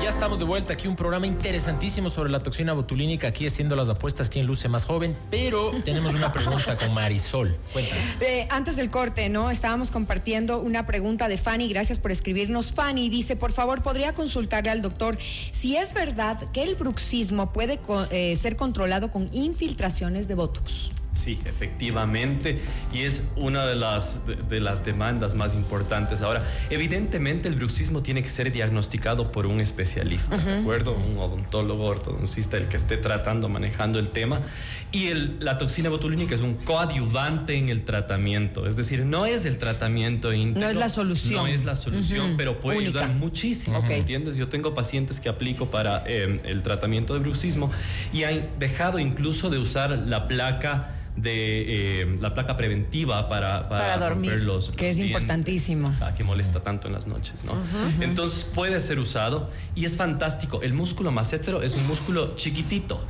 Ya 0.00 0.08
estamos 0.08 0.38
de 0.38 0.44
vuelta 0.44 0.72
aquí, 0.72 0.88
un 0.88 0.96
programa 0.96 1.26
interesantísimo 1.26 2.10
sobre 2.10 2.30
la 2.30 2.40
toxina 2.40 2.72
botulínica, 2.72 3.28
aquí 3.28 3.46
haciendo 3.46 3.76
las 3.76 3.88
apuestas, 3.88 4.30
quién 4.30 4.46
luce 4.46 4.68
más 4.68 4.84
joven, 4.84 5.16
pero 5.30 5.70
tenemos 5.84 6.14
una 6.14 6.32
pregunta 6.32 6.76
con 6.76 6.94
Marisol. 6.94 7.56
Cuéntanos. 7.72 8.04
Eh, 8.20 8.46
antes 8.50 8.76
del 8.76 8.90
corte, 8.90 9.28
¿no? 9.28 9.50
Estábamos 9.50 9.90
compartiendo 9.90 10.58
una 10.60 10.86
pregunta 10.86 11.28
de 11.28 11.38
Fanny, 11.38 11.68
gracias 11.68 11.98
por 11.98 12.10
escribirnos. 12.10 12.72
Fanny 12.72 13.08
dice, 13.08 13.36
por 13.36 13.52
favor, 13.52 13.82
¿podría 13.82 14.12
consultarle 14.14 14.70
al 14.70 14.82
doctor 14.82 15.18
si 15.18 15.76
es 15.76 15.94
verdad 15.94 16.38
que 16.52 16.62
el 16.62 16.76
bruxismo 16.76 17.52
puede 17.52 17.78
eh, 18.10 18.36
ser 18.36 18.56
controlado 18.56 19.10
con 19.10 19.28
infiltraciones 19.32 20.28
de 20.28 20.34
Botox? 20.34 20.90
Sí, 21.14 21.38
efectivamente, 21.44 22.60
y 22.92 23.02
es 23.02 23.24
una 23.36 23.66
de 23.66 23.74
las, 23.74 24.20
de, 24.26 24.60
las 24.60 24.84
demandas 24.84 25.34
más 25.34 25.54
importantes. 25.54 26.22
Ahora, 26.22 26.42
evidentemente 26.70 27.48
el 27.48 27.54
bruxismo 27.54 28.02
tiene 28.02 28.22
que 28.22 28.30
ser 28.30 28.50
diagnosticado 28.50 29.30
por 29.30 29.44
un 29.44 29.60
especialista, 29.60 30.38
¿de 30.38 30.60
acuerdo? 30.60 30.94
Un 30.94 31.18
odontólogo, 31.18 31.84
ortodoncista, 31.84 32.56
el 32.56 32.68
que 32.68 32.78
esté 32.78 32.96
tratando, 32.96 33.50
manejando 33.50 33.98
el 33.98 34.08
tema. 34.08 34.40
Y 34.90 35.08
el, 35.08 35.36
la 35.40 35.58
toxina 35.58 35.90
botulínica 35.90 36.34
es 36.34 36.40
un 36.40 36.54
coadyuvante 36.54 37.56
en 37.56 37.68
el 37.68 37.84
tratamiento, 37.84 38.66
es 38.66 38.76
decir, 38.76 39.04
no 39.04 39.26
es 39.26 39.44
el 39.44 39.58
tratamiento 39.58 40.30
No 40.32 40.68
es 40.68 40.76
la 40.76 40.88
solución. 40.88 41.34
No 41.34 41.46
es 41.46 41.64
la 41.64 41.76
solución, 41.76 42.34
pero 42.36 42.58
puede 42.58 42.80
ayudar 42.80 43.10
muchísimo, 43.14 43.84
¿entiendes? 43.88 44.36
Yo 44.36 44.48
tengo 44.48 44.74
pacientes 44.74 45.20
que 45.20 45.28
aplico 45.28 45.70
para 45.70 46.04
eh, 46.06 46.40
el 46.44 46.62
tratamiento 46.62 47.14
de 47.14 47.20
bruxismo 47.20 47.70
y 48.12 48.24
han 48.24 48.48
dejado 48.58 48.98
incluso 48.98 49.50
de 49.50 49.58
usar 49.58 49.90
la 49.90 50.26
placa 50.26 50.90
de 51.16 52.00
eh, 52.00 52.16
la 52.20 52.32
placa 52.32 52.56
preventiva 52.56 53.28
para, 53.28 53.68
para, 53.68 53.98
dormir, 53.98 54.40
los, 54.40 54.70
que 54.70 54.90
es 54.90 54.98
importantísimo. 54.98 55.92
que 56.16 56.24
molesta 56.24 56.62
tanto 56.62 56.88
en 56.88 56.94
las 56.94 57.06
noches 57.06 57.44
no 57.44 57.52
entonces 58.00 58.44
puede 58.44 58.80
ser 58.80 58.98
usado 58.98 59.48
y 59.74 59.84
es 59.84 59.96
fantástico. 59.96 60.62
El 60.62 60.72
músculo 60.72 61.10
macétero 61.10 61.62
es 61.62 61.74
un 61.74 61.86
músculo 61.86 62.34
chiquitito 62.36 63.00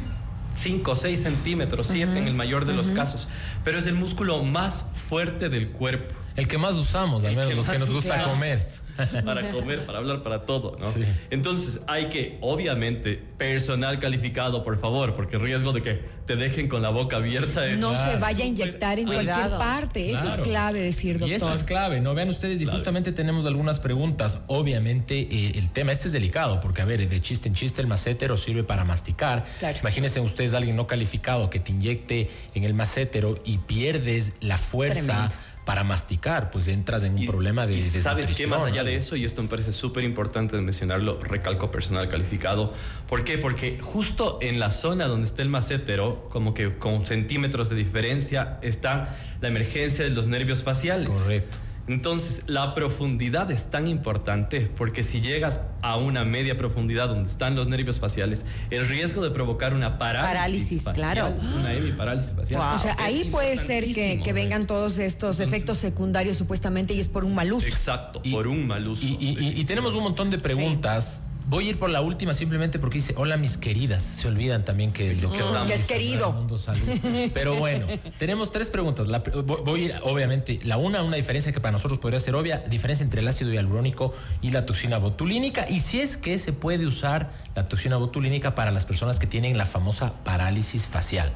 5 0.56 0.90
o 0.90 0.96
6 0.96 1.22
centímetros 1.22 1.86
7 1.88 2.18
en 2.18 2.26
el 2.26 2.34
mayor 2.34 2.64
de 2.64 2.74
los 2.74 2.90
casos 2.90 3.28
pero 3.64 3.78
es 3.78 3.86
el 3.86 3.94
músculo 3.94 4.42
más 4.42 4.86
fuerte 5.08 5.48
del 5.48 5.68
cuerpo. 5.68 6.14
El 6.36 6.48
que 6.48 6.58
más 6.58 6.72
usamos 6.74 7.24
al 7.24 7.36
menos 7.36 7.54
los 7.54 7.68
que 7.68 7.78
nos 7.78 7.92
gusta 7.92 8.24
comer 8.24 8.60
para 9.24 9.50
comer, 9.50 9.84
para 9.84 9.98
hablar, 9.98 10.22
para 10.22 10.44
todo, 10.44 10.76
¿no? 10.78 10.92
Entonces 11.30 11.80
hay 11.86 12.06
que, 12.06 12.38
obviamente, 12.40 13.20
personal 13.38 13.98
calificado, 13.98 14.62
por 14.62 14.78
favor, 14.78 15.14
porque 15.14 15.36
el 15.36 15.42
riesgo 15.42 15.72
de 15.72 15.82
que 15.82 16.22
te 16.26 16.36
dejen 16.36 16.68
con 16.68 16.82
la 16.82 16.90
boca 16.90 17.16
abierta 17.16 17.66
es... 17.66 17.80
No 17.80 17.94
se 17.96 18.16
vaya 18.16 18.44
a 18.44 18.46
inyectar 18.46 18.98
en 18.98 19.06
cualquier 19.06 19.50
parte, 19.50 20.12
eso 20.12 20.28
es 20.28 20.38
clave 20.38 20.80
decir, 20.80 21.18
doctor. 21.18 21.28
Y 21.30 21.34
eso 21.34 21.52
es 21.52 21.62
clave, 21.62 22.00
¿no? 22.00 22.14
Vean 22.14 22.28
ustedes, 22.28 22.60
y 22.60 22.66
justamente 22.66 23.12
tenemos 23.12 23.46
algunas 23.46 23.80
preguntas. 23.80 24.40
Obviamente 24.46 25.18
eh, 25.18 25.52
el 25.56 25.70
tema 25.70 25.92
este 25.92 26.06
es 26.06 26.12
delicado, 26.12 26.60
porque 26.60 26.82
a 26.82 26.84
ver, 26.84 27.08
de 27.08 27.20
chiste 27.20 27.48
en 27.48 27.54
chiste 27.54 27.80
el 27.80 27.88
macétero 27.88 28.36
sirve 28.36 28.62
para 28.62 28.84
masticar. 28.84 29.44
Imagínense 29.80 30.20
ustedes 30.20 30.54
alguien 30.54 30.76
no 30.76 30.86
calificado 30.86 31.50
que 31.50 31.58
te 31.58 31.72
inyecte 31.72 32.30
en 32.54 32.64
el 32.64 32.74
macétero 32.74 33.38
y 33.44 33.58
pierdes 33.58 34.34
la 34.40 34.58
fuerza 34.58 35.28
para 35.64 35.84
masticar, 35.84 36.50
pues 36.50 36.66
entras 36.66 37.04
en 37.04 37.14
un 37.14 37.26
problema 37.26 37.66
de... 37.66 37.76
Y 37.76 37.82
¿Sabes 37.82 38.36
qué? 38.36 38.46
Más 38.46 38.64
allá 38.64 38.82
de 38.82 38.96
eso, 38.96 39.14
y 39.14 39.24
esto 39.24 39.42
me 39.42 39.48
parece 39.48 39.72
súper 39.72 40.02
importante 40.02 40.60
mencionarlo, 40.60 41.20
recalco 41.22 41.70
personal 41.70 42.08
calificado. 42.08 42.72
¿Por 43.08 43.22
qué? 43.22 43.38
Porque 43.38 43.78
justo 43.80 44.38
en 44.42 44.58
la 44.58 44.70
zona 44.70 45.06
donde 45.06 45.26
está 45.26 45.42
el 45.42 45.48
macétero, 45.48 46.28
como 46.30 46.52
que 46.52 46.76
con 46.78 47.06
centímetros 47.06 47.68
de 47.68 47.76
diferencia, 47.76 48.58
está 48.62 49.16
la 49.40 49.48
emergencia 49.48 50.04
de 50.04 50.10
los 50.10 50.26
nervios 50.26 50.62
faciales. 50.62 51.08
Correcto. 51.08 51.58
Entonces, 51.88 52.44
la 52.46 52.74
profundidad 52.74 53.50
es 53.50 53.70
tan 53.70 53.88
importante 53.88 54.60
porque 54.60 55.02
si 55.02 55.20
llegas 55.20 55.60
a 55.82 55.96
una 55.96 56.24
media 56.24 56.56
profundidad 56.56 57.08
donde 57.08 57.28
están 57.28 57.56
los 57.56 57.66
nervios 57.66 57.98
faciales, 57.98 58.44
el 58.70 58.88
riesgo 58.88 59.22
de 59.22 59.30
provocar 59.30 59.74
una 59.74 59.98
parálisis, 59.98 60.84
facial, 60.84 61.14
claro. 61.14 61.34
una 61.40 61.72
hemiparálisis 61.72 62.32
facial. 62.34 62.74
O 62.74 62.78
sea, 62.78 62.96
ahí 63.00 63.28
puede 63.30 63.56
ser 63.56 63.84
que, 63.92 64.32
vengan 64.32 64.66
todos 64.66 64.98
estos 64.98 65.40
efectos 65.40 65.78
secundarios 65.78 66.36
supuestamente 66.36 66.94
y 66.94 67.00
es 67.00 67.08
por 67.08 67.24
un 67.24 67.34
mal 67.34 67.52
uso. 67.52 67.66
Exacto, 67.66 68.22
por 68.30 68.46
un 68.46 68.66
mal 68.66 68.86
uso. 68.86 69.04
Y, 69.04 69.64
tenemos 69.64 69.94
un 69.94 70.04
montón 70.04 70.30
de 70.30 70.38
preguntas. 70.38 71.20
Voy 71.52 71.66
a 71.66 71.70
ir 71.72 71.78
por 71.78 71.90
la 71.90 72.00
última 72.00 72.32
simplemente 72.32 72.78
porque 72.78 72.96
dice, 72.96 73.12
hola 73.14 73.36
mis 73.36 73.58
queridas. 73.58 74.02
Se 74.02 74.26
olvidan 74.26 74.64
también 74.64 74.90
que 74.90 75.12
lo 75.16 75.30
que, 75.30 75.40
estamos 75.40 75.68
que 75.68 75.74
es 75.74 75.86
querido. 75.86 76.46
Pero 77.34 77.56
bueno, 77.56 77.86
tenemos 78.18 78.50
tres 78.50 78.70
preguntas. 78.70 79.06
voy 79.44 79.82
a 79.82 79.84
ir, 79.84 79.94
obviamente, 80.02 80.60
la 80.64 80.78
una, 80.78 81.02
una 81.02 81.16
diferencia 81.16 81.52
que 81.52 81.60
para 81.60 81.72
nosotros 81.72 81.98
podría 81.98 82.20
ser 82.20 82.36
obvia, 82.36 82.60
diferencia 82.60 83.04
entre 83.04 83.20
el 83.20 83.28
ácido 83.28 83.52
hialurónico 83.52 84.14
y 84.40 84.48
la 84.48 84.64
toxina 84.64 84.96
botulínica. 84.96 85.66
Y 85.68 85.80
si 85.80 86.00
es 86.00 86.16
que 86.16 86.38
se 86.38 86.54
puede 86.54 86.86
usar 86.86 87.30
la 87.54 87.68
toxina 87.68 87.98
botulínica 87.98 88.54
para 88.54 88.70
las 88.70 88.86
personas 88.86 89.18
que 89.18 89.26
tienen 89.26 89.58
la 89.58 89.66
famosa 89.66 90.14
parálisis 90.24 90.86
facial. 90.86 91.32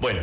Bueno, 0.00 0.18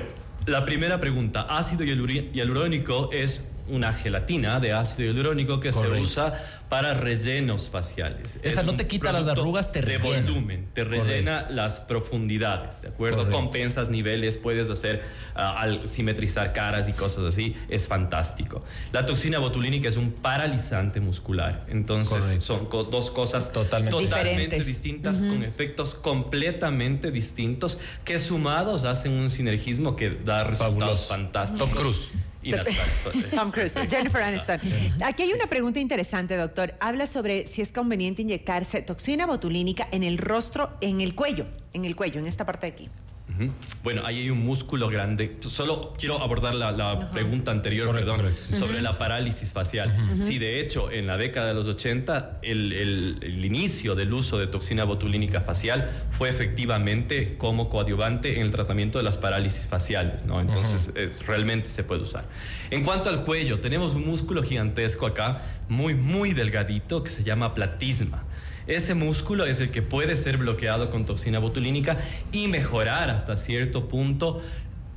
la 0.46 0.66
primera 0.66 1.00
pregunta, 1.00 1.44
ácido 1.44 1.86
hialurónico 1.86 3.12
es 3.14 3.46
una 3.68 3.94
gelatina 3.94 4.60
de 4.60 4.74
ácido 4.74 5.12
hialurónico 5.12 5.60
que 5.60 5.72
se 5.72 5.88
usa 5.90 6.44
para 6.70 6.94
rellenos 6.94 7.70
faciales. 7.70 8.38
Esa 8.42 8.64
no 8.64 8.76
te 8.76 8.88
quita 8.88 9.12
las 9.12 9.28
arrugas, 9.28 9.72
te 9.72 9.82
rellena. 9.82 10.16
De 10.16 10.22
volumen, 10.22 10.68
te 10.74 10.84
rellena 10.84 11.48
las 11.50 11.80
profundidades, 11.80 12.82
¿de 12.82 12.90
acuerdo? 12.90 13.30
Compensas 13.30 13.90
niveles, 13.90 14.38
puedes 14.38 14.70
hacer, 14.70 15.04
ah, 15.36 15.60
al 15.60 15.88
simetrizar 15.88 16.54
caras 16.54 16.90
y 16.90 16.94
cosas 16.94 17.26
así, 17.26 17.56
es 17.70 17.88
fantástico. 17.88 18.64
La 18.92 19.06
toxina 19.06 19.40
botulínica 19.40 19.90
es 19.90 19.98
un 19.98 20.12
paralizante 20.12 21.00
muscular, 21.00 21.66
entonces 21.70 22.44
son 22.44 22.68
dos 22.70 23.12
cosas 23.12 23.52
totalmente, 23.52 24.60
distintas, 24.60 25.20
con 25.20 25.44
efectos 25.44 25.94
completamente 25.94 27.12
distintos, 27.12 27.78
que 28.04 28.20
sumados 28.20 28.86
hacen 28.86 29.12
un 29.12 29.30
sinergismo 29.30 29.96
que 29.96 30.10
da 30.10 30.44
resultados 30.44 31.06
fantásticos. 31.06 31.70
Tom 31.70 31.80
Cruise. 31.80 32.10
Tom 33.34 33.52
Cruise, 33.52 33.74
Jennifer 33.90 34.22
Aniston. 34.22 34.60
Aquí 35.04 35.24
hay 35.24 35.34
una 35.34 35.48
pregunta 35.48 35.80
interesante, 35.80 36.36
doctor. 36.36 36.76
Habla 36.80 37.08
sobre 37.08 37.48
si 37.48 37.62
es 37.62 37.72
conveniente 37.72 38.22
inyectarse 38.22 38.82
toxina 38.82 39.26
botulínica 39.26 39.88
en 39.92 40.04
el 40.04 40.18
rostro, 40.18 40.78
en 40.82 41.02
el 41.02 41.16
cuello, 41.16 41.46
en 41.74 41.86
el 41.86 41.96
cuello, 41.96 42.20
en 42.20 42.28
esta 42.28 42.46
parte 42.46 42.68
de 42.68 42.74
aquí. 42.74 42.90
Bueno, 43.84 44.04
ahí 44.06 44.22
hay 44.22 44.30
un 44.30 44.44
músculo 44.46 44.88
grande. 44.88 45.38
Solo 45.42 45.94
quiero 45.98 46.22
abordar 46.22 46.56
la, 46.56 47.10
pregunta 47.12 47.52
anterior, 47.52 47.92
perdón, 47.92 48.22
sobre 48.38 48.82
la 48.82 48.98
parálisis 48.98 49.52
facial. 49.52 49.94
Sí, 50.22 50.40
de 50.40 50.60
hecho, 50.60 50.92
en 50.92 51.08
la 51.08 51.18
década 51.18 51.50
de 51.50 51.54
los 51.54 51.68
80, 51.68 52.40
el, 52.44 53.46
inicio 53.46 53.96
del 53.96 54.14
uso 54.14 54.38
de 54.38 54.48
toxina 54.48 54.84
botulínica 54.86 55.42
facial 55.42 55.90
fue 56.10 56.30
efectivamente 56.30 57.36
como 57.38 57.70
coadyuvante 57.70 58.36
en 58.36 58.42
el 58.42 58.52
tratamiento 58.52 58.98
de 58.98 59.04
las 59.04 59.18
parálisis 59.18 59.66
faciales, 59.66 60.26
¿no? 60.26 60.40
Entonces, 60.40 60.92
es, 60.96 61.26
realmente 61.26 61.70
se 61.70 61.84
puede 61.84 62.02
usar. 62.02 62.26
En 62.72 62.84
cuanto 62.84 63.10
al 63.10 63.24
cuello, 63.24 63.60
tenemos 63.60 63.96
un 63.96 64.08
músculo 64.08 64.44
gigantesco 64.44 65.06
acá, 65.06 65.42
muy, 65.68 65.94
muy 65.94 66.34
delgadito, 66.34 67.04
que 67.04 67.10
se 67.10 67.24
llama 67.24 67.54
platisma. 67.54 68.24
Ese 68.68 68.96
músculo 68.96 69.46
es 69.46 69.60
el 69.60 69.70
que 69.70 69.82
puede 69.82 70.16
ser 70.16 70.38
bloqueado 70.38 70.90
con 70.90 71.06
toxina 71.06 71.40
botulínica 71.40 72.00
y 72.32 72.48
mejorar 72.48 73.12
hasta 73.12 73.36
cierto 73.36 73.88
punto 73.88 74.42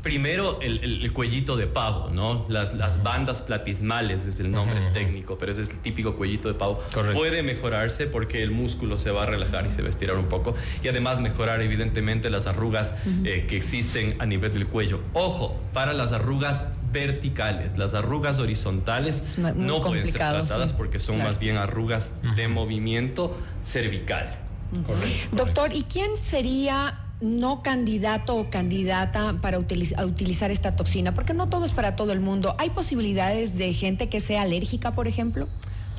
Primero, 0.08 0.58
el, 0.62 1.12
cuellito 1.12 1.54
de 1.58 1.66
pavo, 1.66 2.08
¿no? 2.08 2.46
Las, 2.48 2.72
las 2.72 3.02
bandas 3.02 3.42
platismales 3.42 4.24
es 4.24 4.40
el 4.40 4.50
nombre 4.50 4.80
técnico, 4.94 5.36
pero 5.36 5.52
ese 5.52 5.60
es 5.60 5.68
el 5.68 5.80
típico 5.80 6.14
cuellito 6.14 6.48
de 6.48 6.54
pavo. 6.54 6.82
Puede 7.12 7.42
mejorarse 7.42 8.06
porque 8.06 8.42
el 8.42 8.50
músculo 8.50 8.96
se 8.96 9.10
va 9.10 9.24
a 9.24 9.26
relajar 9.26 9.66
y 9.66 9.70
se 9.70 9.82
va 9.82 9.88
a 9.88 9.90
estirar 9.90 10.16
un 10.16 10.24
poco. 10.24 10.54
Y 10.82 10.88
además 10.88 11.20
mejorar, 11.20 11.60
evidentemente, 11.60 12.30
las 12.30 12.46
arrugas 12.46 12.94
eh, 13.24 13.44
que 13.46 13.58
existen 13.58 14.14
a 14.18 14.24
nivel 14.24 14.54
del 14.54 14.66
cuello. 14.66 15.00
Ojo, 15.12 15.60
para 15.74 15.92
las 15.92 16.14
arrugas 16.14 16.64
verticales, 16.90 17.76
las 17.76 17.92
arrugas 17.92 18.38
horizontales 18.38 19.36
no 19.36 19.82
pueden 19.82 20.06
ser 20.06 20.14
tratadas 20.14 20.72
porque 20.72 20.98
son 20.98 21.18
más 21.18 21.38
bien 21.38 21.58
arrugas 21.58 22.12
de 22.34 22.48
movimiento 22.48 23.36
cervical. 23.62 24.38
Doctor, 25.32 25.70
¿y 25.74 25.82
quién 25.82 26.16
sería 26.16 27.07
no 27.20 27.62
candidato 27.62 28.36
o 28.36 28.48
candidata 28.50 29.36
para 29.40 29.58
utilizar 29.58 30.50
esta 30.50 30.76
toxina? 30.76 31.14
Porque 31.14 31.34
no 31.34 31.48
todo 31.48 31.64
es 31.64 31.72
para 31.72 31.96
todo 31.96 32.12
el 32.12 32.20
mundo. 32.20 32.54
¿Hay 32.58 32.70
posibilidades 32.70 33.58
de 33.58 33.72
gente 33.72 34.08
que 34.08 34.20
sea 34.20 34.42
alérgica, 34.42 34.94
por 34.94 35.08
ejemplo? 35.08 35.48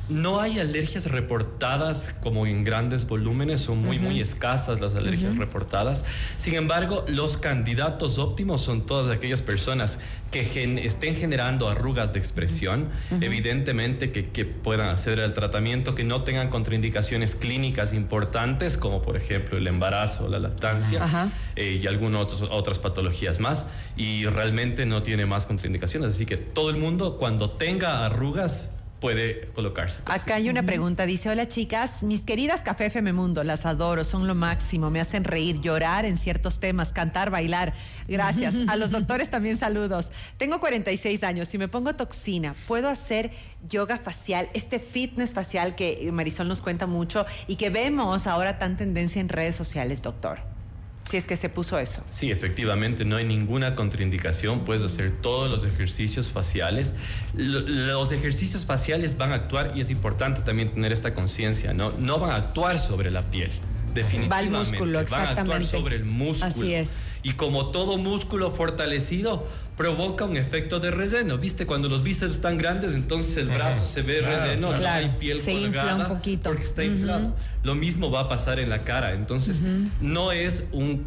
No 0.08 0.40
hay 0.40 0.58
alergias 0.58 1.06
reportadas 1.06 2.16
como 2.20 2.44
en 2.44 2.64
grandes 2.64 3.06
volúmenes, 3.06 3.60
son 3.60 3.80
muy, 3.80 4.00
muy 4.00 4.20
escasas 4.20 4.80
las 4.80 4.96
alergias 4.96 5.36
reportadas. 5.36 6.04
Sin 6.36 6.54
embargo, 6.54 7.04
los 7.06 7.36
candidatos 7.36 8.18
óptimos 8.18 8.60
son 8.60 8.86
todas 8.86 9.08
aquellas 9.08 9.40
personas 9.40 10.00
que 10.30 10.40
estén 10.84 11.14
generando 11.16 11.68
arrugas 11.68 12.12
de 12.12 12.18
expresión, 12.18 12.88
evidentemente 13.20 14.12
que, 14.12 14.44
puedan 14.44 14.88
acceder 14.88 15.20
al 15.20 15.34
tratamiento, 15.34 15.94
que 15.94 16.04
no 16.04 16.22
tengan 16.22 16.48
contraindicaciones 16.48 17.34
clínicas 17.34 17.92
importantes, 17.92 18.76
como 18.76 19.02
por 19.02 19.16
ejemplo 19.16 19.58
el 19.58 19.66
embarazo, 19.66 20.28
la 20.28 20.38
lactancia 20.38 21.30
eh, 21.56 21.80
y 21.82 21.86
algunas 21.86 22.42
otras 22.42 22.78
patologías 22.78 23.40
más, 23.40 23.66
y 23.96 24.24
realmente 24.26 24.86
no 24.86 25.02
tiene 25.02 25.26
más 25.26 25.46
contraindicaciones. 25.46 26.10
Así 26.10 26.26
que 26.26 26.36
todo 26.36 26.70
el 26.70 26.76
mundo, 26.76 27.16
cuando 27.18 27.50
tenga 27.50 28.06
arrugas, 28.06 28.70
puede 29.00 29.48
colocarse. 29.54 30.00
Acá 30.04 30.36
hay 30.36 30.48
una 30.50 30.62
pregunta, 30.62 31.06
dice, 31.06 31.30
hola 31.30 31.48
chicas, 31.48 32.02
mis 32.02 32.20
queridas 32.20 32.62
Café 32.62 32.86
FM 32.86 33.12
Mundo, 33.12 33.42
las 33.42 33.66
adoro, 33.66 34.04
son 34.04 34.26
lo 34.26 34.34
máximo, 34.34 34.90
me 34.90 35.00
hacen 35.00 35.24
reír, 35.24 35.60
llorar 35.60 36.04
en 36.04 36.18
ciertos 36.18 36.60
temas, 36.60 36.92
cantar, 36.92 37.30
bailar. 37.30 37.72
Gracias. 38.06 38.54
A 38.68 38.76
los 38.76 38.90
doctores 38.90 39.30
también 39.30 39.56
saludos. 39.56 40.12
Tengo 40.36 40.60
46 40.60 41.24
años, 41.24 41.48
si 41.48 41.58
me 41.58 41.68
pongo 41.68 41.94
toxina, 41.94 42.54
¿puedo 42.68 42.88
hacer 42.88 43.30
yoga 43.66 43.98
facial, 43.98 44.48
este 44.54 44.78
fitness 44.78 45.34
facial 45.34 45.74
que 45.74 46.10
Marisol 46.12 46.48
nos 46.48 46.60
cuenta 46.60 46.86
mucho 46.86 47.24
y 47.46 47.56
que 47.56 47.70
vemos 47.70 48.26
ahora 48.26 48.58
tan 48.58 48.76
tendencia 48.76 49.20
en 49.20 49.28
redes 49.28 49.56
sociales, 49.56 50.02
doctor? 50.02 50.59
Si 51.10 51.16
es 51.16 51.26
que 51.26 51.36
se 51.36 51.48
puso 51.48 51.76
eso. 51.80 52.04
Sí, 52.10 52.30
efectivamente, 52.30 53.04
no 53.04 53.16
hay 53.16 53.24
ninguna 53.24 53.74
contraindicación, 53.74 54.64
puedes 54.64 54.84
hacer 54.84 55.10
todos 55.20 55.50
los 55.50 55.64
ejercicios 55.64 56.30
faciales. 56.30 56.94
Los 57.34 58.12
ejercicios 58.12 58.64
faciales 58.64 59.16
van 59.16 59.32
a 59.32 59.34
actuar, 59.34 59.72
y 59.76 59.80
es 59.80 59.90
importante 59.90 60.42
también 60.42 60.68
tener 60.68 60.92
esta 60.92 61.12
conciencia, 61.12 61.74
¿no? 61.74 61.90
No 61.98 62.20
van 62.20 62.30
a 62.30 62.36
actuar 62.36 62.78
sobre 62.78 63.10
la 63.10 63.22
piel. 63.22 63.50
Definitivamente. 63.94 64.28
Va 64.28 64.58
al 64.58 64.66
músculo, 64.66 65.00
exactamente. 65.00 65.42
Van 65.42 65.62
a 65.62 65.64
actuar 65.64 65.80
sobre 65.80 65.96
el 65.96 66.04
músculo. 66.04 66.46
Así 66.46 66.74
es. 66.74 67.02
Y 67.22 67.32
como 67.32 67.70
todo 67.70 67.96
músculo 67.98 68.50
fortalecido, 68.50 69.46
provoca 69.76 70.24
un 70.24 70.36
efecto 70.36 70.80
de 70.80 70.90
relleno. 70.90 71.38
¿Viste? 71.38 71.66
Cuando 71.66 71.88
los 71.88 72.02
bíceps 72.02 72.36
están 72.36 72.58
grandes, 72.58 72.94
entonces 72.94 73.36
el 73.36 73.48
brazo 73.48 73.86
se 73.86 74.02
ve 74.02 74.20
relleno, 74.20 74.74
no 74.74 74.88
hay 74.88 75.08
piel 75.18 75.38
se 75.38 75.52
infla 75.52 75.96
un 75.96 76.08
poquito. 76.08 76.50
porque 76.50 76.64
está 76.64 76.84
inflado. 76.84 77.34
Lo 77.62 77.74
mismo 77.74 78.10
va 78.10 78.20
a 78.20 78.28
pasar 78.28 78.58
en 78.58 78.70
la 78.70 78.80
cara. 78.80 79.12
Entonces, 79.12 79.60
no 80.00 80.32
es 80.32 80.64
un 80.72 81.04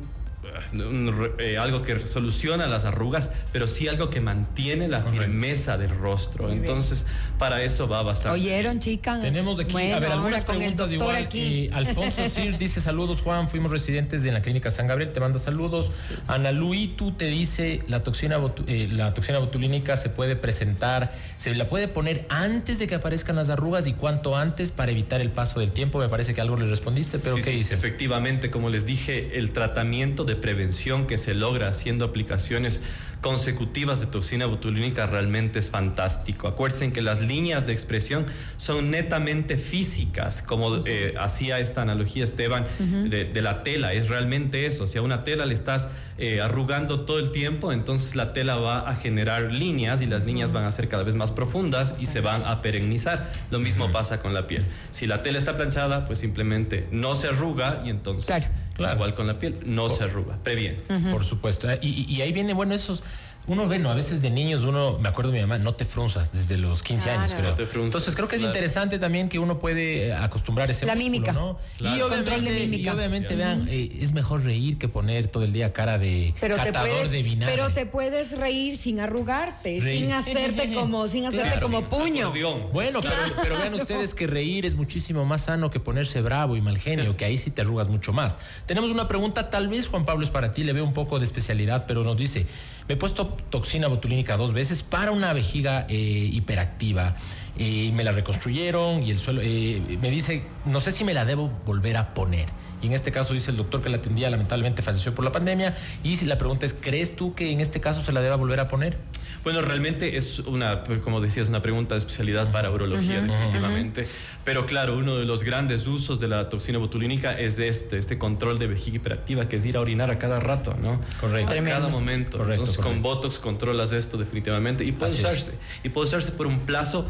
eh, 1.39 1.57
algo 1.57 1.83
que 1.83 1.99
soluciona 1.99 2.67
las 2.67 2.85
arrugas, 2.85 3.31
pero 3.51 3.67
sí 3.67 3.87
algo 3.87 4.09
que 4.09 4.21
mantiene 4.21 4.87
la 4.87 5.01
firmeza 5.03 5.77
del 5.77 5.89
rostro. 5.89 6.49
Entonces, 6.49 7.05
para 7.37 7.63
eso 7.63 7.87
va 7.87 8.03
bastante. 8.03 8.39
¿Oyeron, 8.39 8.79
chicas? 8.79 9.21
Tenemos 9.21 9.59
aquí, 9.59 9.91
a 9.91 9.99
ver, 9.99 10.11
algunas 10.11 10.43
con 10.43 10.57
preguntas 10.57 10.87
el 10.87 10.93
igual. 10.93 11.15
Aquí. 11.15 11.69
Alfonso 11.73 12.21
Sir 12.33 12.57
dice 12.57 12.81
saludos, 12.81 13.21
Juan, 13.21 13.49
fuimos 13.49 13.71
residentes 13.71 14.23
de 14.23 14.31
la 14.31 14.41
clínica 14.41 14.71
San 14.71 14.87
Gabriel, 14.87 15.11
te 15.11 15.19
manda 15.19 15.39
saludos. 15.39 15.91
Ana 16.27 16.51
Luis, 16.51 16.95
tú 16.95 17.11
te 17.11 17.25
dice, 17.25 17.81
la 17.87 18.03
toxina, 18.03 18.39
eh, 18.67 18.87
la 18.91 19.13
toxina 19.13 19.39
botulínica 19.39 19.97
se 19.97 20.09
puede 20.09 20.35
presentar, 20.35 21.13
se 21.37 21.53
la 21.55 21.65
puede 21.65 21.87
poner 21.87 22.25
antes 22.29 22.79
de 22.79 22.87
que 22.87 22.95
aparezcan 22.95 23.35
las 23.35 23.49
arrugas 23.49 23.87
y 23.87 23.93
cuánto 23.93 24.37
antes 24.37 24.71
para 24.71 24.91
evitar 24.91 25.21
el 25.21 25.31
paso 25.31 25.59
del 25.59 25.73
tiempo. 25.73 25.99
Me 25.99 26.09
parece 26.09 26.33
que 26.33 26.41
algo 26.41 26.57
le 26.57 26.67
respondiste, 26.67 27.19
pero 27.19 27.35
¿qué 27.35 27.51
dices? 27.51 27.77
Efectivamente, 27.77 28.49
como 28.49 28.69
les 28.69 28.85
dije, 28.85 29.37
el 29.37 29.51
tratamiento 29.51 30.23
de 30.23 30.35
prevención 30.43 31.07
que 31.07 31.17
se 31.17 31.33
logra 31.33 31.69
haciendo 31.69 32.03
aplicaciones 32.03 32.81
consecutivas 33.21 34.01
de 34.01 34.07
toxina 34.07 34.45
botulínica 34.45 35.07
realmente 35.07 35.57
es 35.57 35.69
fantástico. 35.69 36.49
Acuérdense 36.49 36.91
que 36.91 37.01
las 37.01 37.21
líneas 37.21 37.65
de 37.65 37.71
expresión 37.71 38.25
son 38.57 38.91
netamente 38.91 39.55
físicas, 39.55 40.41
como 40.41 40.85
eh, 40.85 41.13
hacía 41.17 41.59
esta 41.59 41.81
analogía 41.81 42.25
Esteban 42.25 42.67
de, 43.09 43.41
la 43.41 43.63
tela, 43.63 43.93
es 43.93 44.09
realmente 44.09 44.65
eso. 44.65 44.85
Si 44.87 44.97
a 44.97 45.01
una 45.01 45.23
tela 45.23 45.45
le 45.45 45.53
estás 45.53 45.87
eh, 46.17 46.41
arrugando 46.41 47.05
todo 47.05 47.19
el 47.19 47.31
tiempo, 47.31 47.71
entonces 47.71 48.15
la 48.15 48.33
tela 48.33 48.57
va 48.57 48.89
a 48.89 48.95
generar 48.97 49.53
líneas 49.53 50.01
y 50.01 50.05
las 50.05 50.25
líneas 50.25 50.51
van 50.51 50.65
a 50.65 50.71
ser 50.71 50.89
cada 50.89 51.03
vez 51.03 51.15
más 51.15 51.31
profundas 51.31 51.95
y 51.99 52.07
se 52.07 52.19
van 52.19 52.43
a 52.45 52.61
perennizar. 52.61 53.31
Lo 53.51 53.59
mismo 53.59 53.89
pasa 53.91 54.19
con 54.19 54.33
la 54.33 54.45
piel. 54.47 54.65
Si 54.91 55.07
la 55.07 55.21
tela 55.21 55.37
está 55.37 55.55
planchada, 55.55 56.05
pues 56.05 56.19
simplemente 56.19 56.87
no 56.91 57.15
se 57.15 57.29
arruga 57.29 57.81
y 57.85 57.89
entonces... 57.89 58.25
Claro. 58.25 58.62
Igual 58.77 59.13
con 59.13 59.27
la 59.27 59.39
piel, 59.39 59.59
no 59.65 59.89
se 59.89 60.03
arruga, 60.03 60.37
previene. 60.43 60.79
Por 61.11 61.23
supuesto. 61.23 61.67
Y, 61.81 62.05
y, 62.11 62.21
ahí 62.21 62.31
viene, 62.31 62.53
bueno, 62.53 62.73
esos 62.73 63.03
uno 63.47 63.67
ve, 63.67 63.79
¿no? 63.79 63.89
A 63.89 63.93
veces 63.93 64.21
de 64.21 64.29
niños 64.29 64.63
uno, 64.63 64.97
me 64.99 65.09
acuerdo 65.09 65.31
de 65.31 65.39
mi 65.39 65.41
mamá, 65.45 65.57
no 65.57 65.73
te 65.73 65.85
frunzas 65.85 66.31
desde 66.31 66.57
los 66.57 66.81
15 66.81 67.09
años, 67.09 67.33
creo. 67.33 67.55
Entonces 67.83 68.15
creo 68.15 68.27
que 68.27 68.37
es 68.37 68.41
interesante 68.41 68.99
también 68.99 69.27
que 69.27 69.39
uno 69.39 69.59
puede 69.59 70.07
eh, 70.07 70.13
acostumbrar 70.13 70.71
ese 70.71 70.85
La 70.85 70.95
mímica. 70.95 71.33
¿no? 71.33 71.57
Y 71.79 72.01
obviamente, 72.01 72.77
y 72.77 72.87
obviamente 72.87 73.35
vean, 73.35 73.67
eh, 73.69 73.97
es 73.99 74.13
mejor 74.13 74.43
reír 74.43 74.77
que 74.77 74.87
poner 74.87 75.27
todo 75.27 75.43
el 75.43 75.51
día 75.51 75.73
cara 75.73 75.97
de 75.97 76.33
pero 76.39 76.55
catador 76.55 77.09
de 77.09 77.23
vinagre. 77.23 77.55
Pero 77.55 77.73
te 77.73 77.85
puedes 77.85 78.37
reír 78.37 78.77
sin 78.77 78.99
arrugarte, 78.99 79.81
sin 79.81 80.11
hacerte 80.11 80.73
como, 80.73 81.07
sin 81.07 81.25
hacerte 81.25 81.59
como 81.59 81.83
puño. 81.83 82.31
Bueno, 82.71 83.01
pero, 83.01 83.13
pero, 83.41 83.57
vean 83.57 83.73
ustedes 83.73 84.13
que 84.13 84.27
reír 84.27 84.65
es 84.65 84.75
muchísimo 84.75 85.25
más 85.25 85.45
sano 85.45 85.69
que 85.69 85.79
ponerse 85.79 86.21
bravo 86.21 86.55
y 86.55 86.61
mal 86.61 86.77
genio, 86.77 87.17
que 87.17 87.25
ahí 87.25 87.37
sí 87.37 87.51
te 87.51 87.61
arrugas 87.61 87.89
mucho 87.89 88.13
más. 88.13 88.37
Tenemos 88.65 88.89
una 88.89 89.07
pregunta, 89.07 89.49
tal 89.49 89.67
vez 89.67 89.87
Juan 89.87 90.05
Pablo 90.05 90.23
es 90.23 90.31
para 90.31 90.53
ti, 90.53 90.63
le 90.63 90.73
veo 90.73 90.83
un 90.83 90.93
poco 90.93 91.19
de 91.19 91.25
especialidad, 91.25 91.85
pero 91.87 92.03
nos 92.03 92.17
dice, 92.17 92.45
me 92.87 92.95
he 92.95 92.97
puesto 92.97 93.27
toxina 93.49 93.87
botulínica 93.87 94.37
dos 94.37 94.53
veces 94.53 94.83
para 94.83 95.11
una 95.11 95.33
vejiga 95.33 95.85
eh, 95.89 95.95
hiperactiva. 95.95 97.15
y 97.57 97.91
me 97.93 98.03
la 98.03 98.11
reconstruyeron 98.11 99.03
y 99.03 99.11
el 99.11 99.19
suelo 99.19 99.41
eh, 99.43 99.99
me 100.01 100.09
dice, 100.09 100.43
no 100.65 100.79
sé 100.79 100.91
si 100.91 101.03
me 101.03 101.13
la 101.13 101.23
debo 101.23 101.51
volver 101.65 101.97
a 101.97 102.13
poner. 102.13 102.47
Y 102.83 102.87
en 102.87 102.93
este 102.93 103.11
caso 103.11 103.33
dice 103.33 103.49
el 103.49 103.57
doctor 103.57 103.81
que 103.81 103.89
la 103.89 103.97
atendía 103.97 104.29
lamentablemente 104.29 104.81
falleció 104.81 105.15
por 105.15 105.23
la 105.23 105.31
pandemia. 105.31 105.75
Y 106.03 106.17
si 106.17 106.25
la 106.25 106.37
pregunta 106.37 106.65
es, 106.65 106.73
¿crees 106.73 107.15
tú 107.15 107.33
que 107.33 107.51
en 107.51 107.61
este 107.61 107.79
caso 107.79 108.03
se 108.03 108.11
la 108.11 108.21
deba 108.21 108.35
volver 108.35 108.59
a 108.59 108.67
poner? 108.67 108.97
Bueno, 109.43 109.61
realmente 109.61 110.17
es 110.17 110.39
una, 110.39 110.83
como 111.03 111.21
decías, 111.21 111.49
una 111.49 111.61
pregunta 111.61 111.95
de 111.95 111.99
especialidad 111.99 112.51
para 112.51 112.71
urología, 112.71 113.21
definitivamente. 113.21 114.07
Pero 114.43 114.65
claro, 114.65 114.97
uno 114.97 115.17
de 115.17 115.25
los 115.25 115.43
grandes 115.43 115.87
usos 115.87 116.19
de 116.19 116.27
la 116.27 116.49
toxina 116.49 116.77
botulínica 116.77 117.37
es 117.37 117.57
este, 117.59 117.97
este 117.97 118.17
control 118.17 118.59
de 118.59 118.67
vejiga 118.67 118.97
hiperactiva, 118.97 119.47
que 119.47 119.55
es 119.55 119.65
ir 119.65 119.77
a 119.77 119.81
orinar 119.81 120.11
a 120.11 120.19
cada 120.19 120.39
rato, 120.39 120.75
¿no? 120.81 120.99
Correcto. 121.21 121.53
A 121.53 121.63
cada 121.63 121.87
momento. 121.87 122.41
Entonces, 122.49 122.77
con 122.77 123.01
Botox 123.01 123.39
controlas 123.39 123.93
esto 123.93 124.17
definitivamente 124.17 124.83
y 124.83 124.91
puede 124.91 125.13
usarse. 125.13 125.51
Y 125.83 125.89
puede 125.89 126.07
usarse 126.07 126.31
por 126.31 126.47
un 126.47 126.59
plazo 126.61 127.05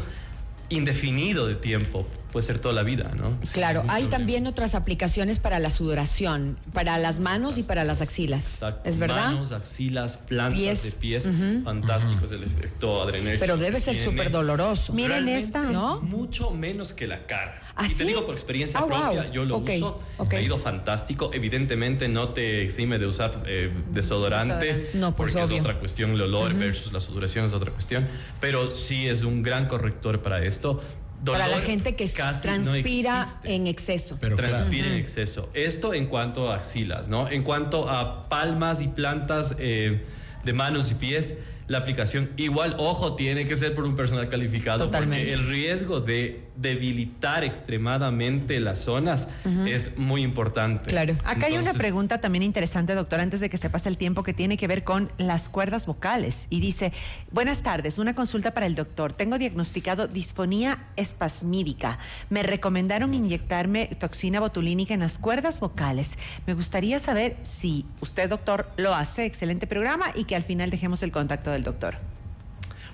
indefinido 0.68 1.46
de 1.46 1.54
tiempo, 1.54 2.06
puede 2.34 2.46
ser 2.48 2.58
toda 2.58 2.74
la 2.74 2.82
vida, 2.82 3.12
¿no? 3.16 3.38
Claro, 3.52 3.84
hay 3.86 4.08
también 4.08 4.48
otras 4.48 4.74
aplicaciones 4.74 5.38
para 5.38 5.60
la 5.60 5.70
sudoración, 5.70 6.56
para 6.72 6.98
las 6.98 7.20
manos 7.20 7.58
y 7.58 7.62
para 7.62 7.84
las 7.84 8.00
axilas. 8.00 8.54
Exacto. 8.54 8.90
¿Es 8.90 8.98
verdad? 8.98 9.26
Manos, 9.26 9.52
axilas, 9.52 10.16
plantas 10.16 10.82
de 10.82 10.90
pies, 10.90 11.28
fantásticos 11.62 12.32
el 12.32 12.42
efecto 12.42 13.00
adrenérgico. 13.00 13.38
Pero 13.38 13.56
debe 13.56 13.78
ser 13.78 13.94
súper 13.94 14.32
doloroso. 14.32 14.92
Miren 14.94 15.28
esta, 15.28 15.62
¿no? 15.62 16.00
Mucho 16.00 16.50
menos 16.50 16.92
que 16.92 17.06
la 17.06 17.24
cara. 17.24 17.62
¿Ah, 17.76 17.86
y 17.86 17.94
te 17.94 18.04
digo 18.04 18.26
por 18.26 18.34
experiencia 18.34 18.80
ah, 18.80 18.86
propia, 18.86 19.30
yo 19.30 19.44
lo 19.44 19.58
uso, 19.58 20.00
ha 20.18 20.40
ido 20.40 20.58
fantástico. 20.58 21.30
Evidentemente 21.32 22.08
no 22.08 22.30
te 22.30 22.62
exime 22.62 22.98
de 22.98 23.06
usar 23.06 23.44
eh, 23.46 23.72
desodorante, 23.92 24.90
no, 24.94 25.14
pues 25.14 25.34
porque 25.34 25.54
es 25.54 25.60
otra 25.60 25.78
cuestión, 25.78 26.10
el 26.10 26.22
olor 26.22 26.52
versus 26.54 26.92
la 26.92 26.98
sudoración 26.98 27.44
es 27.46 27.52
otra 27.52 27.70
cuestión, 27.70 28.08
pero 28.40 28.74
sí 28.74 29.06
es 29.08 29.22
un 29.22 29.44
gran 29.44 29.66
corrector 29.66 30.20
para 30.20 30.42
esto. 30.44 30.80
Para 31.24 31.48
la 31.48 31.60
gente 31.60 31.96
que 31.96 32.08
transpira 32.08 33.26
en 33.44 33.66
exceso. 33.66 34.18
Pero 34.20 34.36
transpira 34.36 34.86
en 34.86 34.94
exceso. 34.94 35.48
Esto 35.54 35.94
en 35.94 36.06
cuanto 36.06 36.50
a 36.50 36.56
axilas, 36.56 37.08
¿no? 37.08 37.28
En 37.28 37.42
cuanto 37.42 37.88
a 37.88 38.28
palmas 38.28 38.80
y 38.80 38.88
plantas 38.88 39.54
eh, 39.58 40.02
de 40.44 40.52
manos 40.52 40.90
y 40.90 40.94
pies, 40.94 41.34
la 41.68 41.78
aplicación. 41.78 42.30
Igual, 42.36 42.76
ojo, 42.78 43.16
tiene 43.16 43.46
que 43.46 43.56
ser 43.56 43.74
por 43.74 43.84
un 43.84 43.96
personal 43.96 44.28
calificado. 44.28 44.84
Totalmente. 44.84 45.26
Porque 45.26 45.42
el 45.42 45.48
riesgo 45.48 46.00
de 46.00 46.43
debilitar 46.56 47.44
extremadamente 47.44 48.60
las 48.60 48.78
zonas 48.78 49.28
es 49.66 49.98
muy 49.98 50.22
importante. 50.22 50.90
Claro. 50.90 51.14
Acá 51.24 51.46
hay 51.46 51.56
una 51.56 51.74
pregunta 51.74 52.20
también 52.20 52.42
interesante, 52.42 52.94
doctor, 52.94 53.20
antes 53.20 53.40
de 53.40 53.50
que 53.50 53.58
se 53.58 53.70
pase 53.70 53.88
el 53.88 53.96
tiempo, 53.96 54.22
que 54.22 54.34
tiene 54.34 54.56
que 54.56 54.66
ver 54.66 54.84
con 54.84 55.10
las 55.18 55.48
cuerdas 55.48 55.86
vocales. 55.86 56.46
Y 56.50 56.60
dice, 56.60 56.92
buenas 57.32 57.62
tardes, 57.62 57.98
una 57.98 58.14
consulta 58.14 58.54
para 58.54 58.66
el 58.66 58.74
doctor. 58.74 59.12
Tengo 59.12 59.38
diagnosticado 59.38 60.06
disfonía 60.06 60.78
espasmídica. 60.96 61.98
Me 62.30 62.42
recomendaron 62.42 63.14
inyectarme 63.14 63.86
toxina 63.98 64.40
botulínica 64.40 64.94
en 64.94 65.00
las 65.00 65.18
cuerdas 65.18 65.60
vocales. 65.60 66.12
Me 66.46 66.54
gustaría 66.54 66.98
saber 66.98 67.36
si 67.42 67.84
usted, 68.00 68.28
doctor, 68.30 68.70
lo 68.76 68.94
hace. 68.94 69.24
Excelente 69.24 69.66
programa 69.66 70.06
y 70.14 70.24
que 70.24 70.36
al 70.36 70.42
final 70.42 70.70
dejemos 70.70 71.02
el 71.02 71.10
contacto 71.12 71.50
del 71.50 71.64
doctor. 71.64 72.13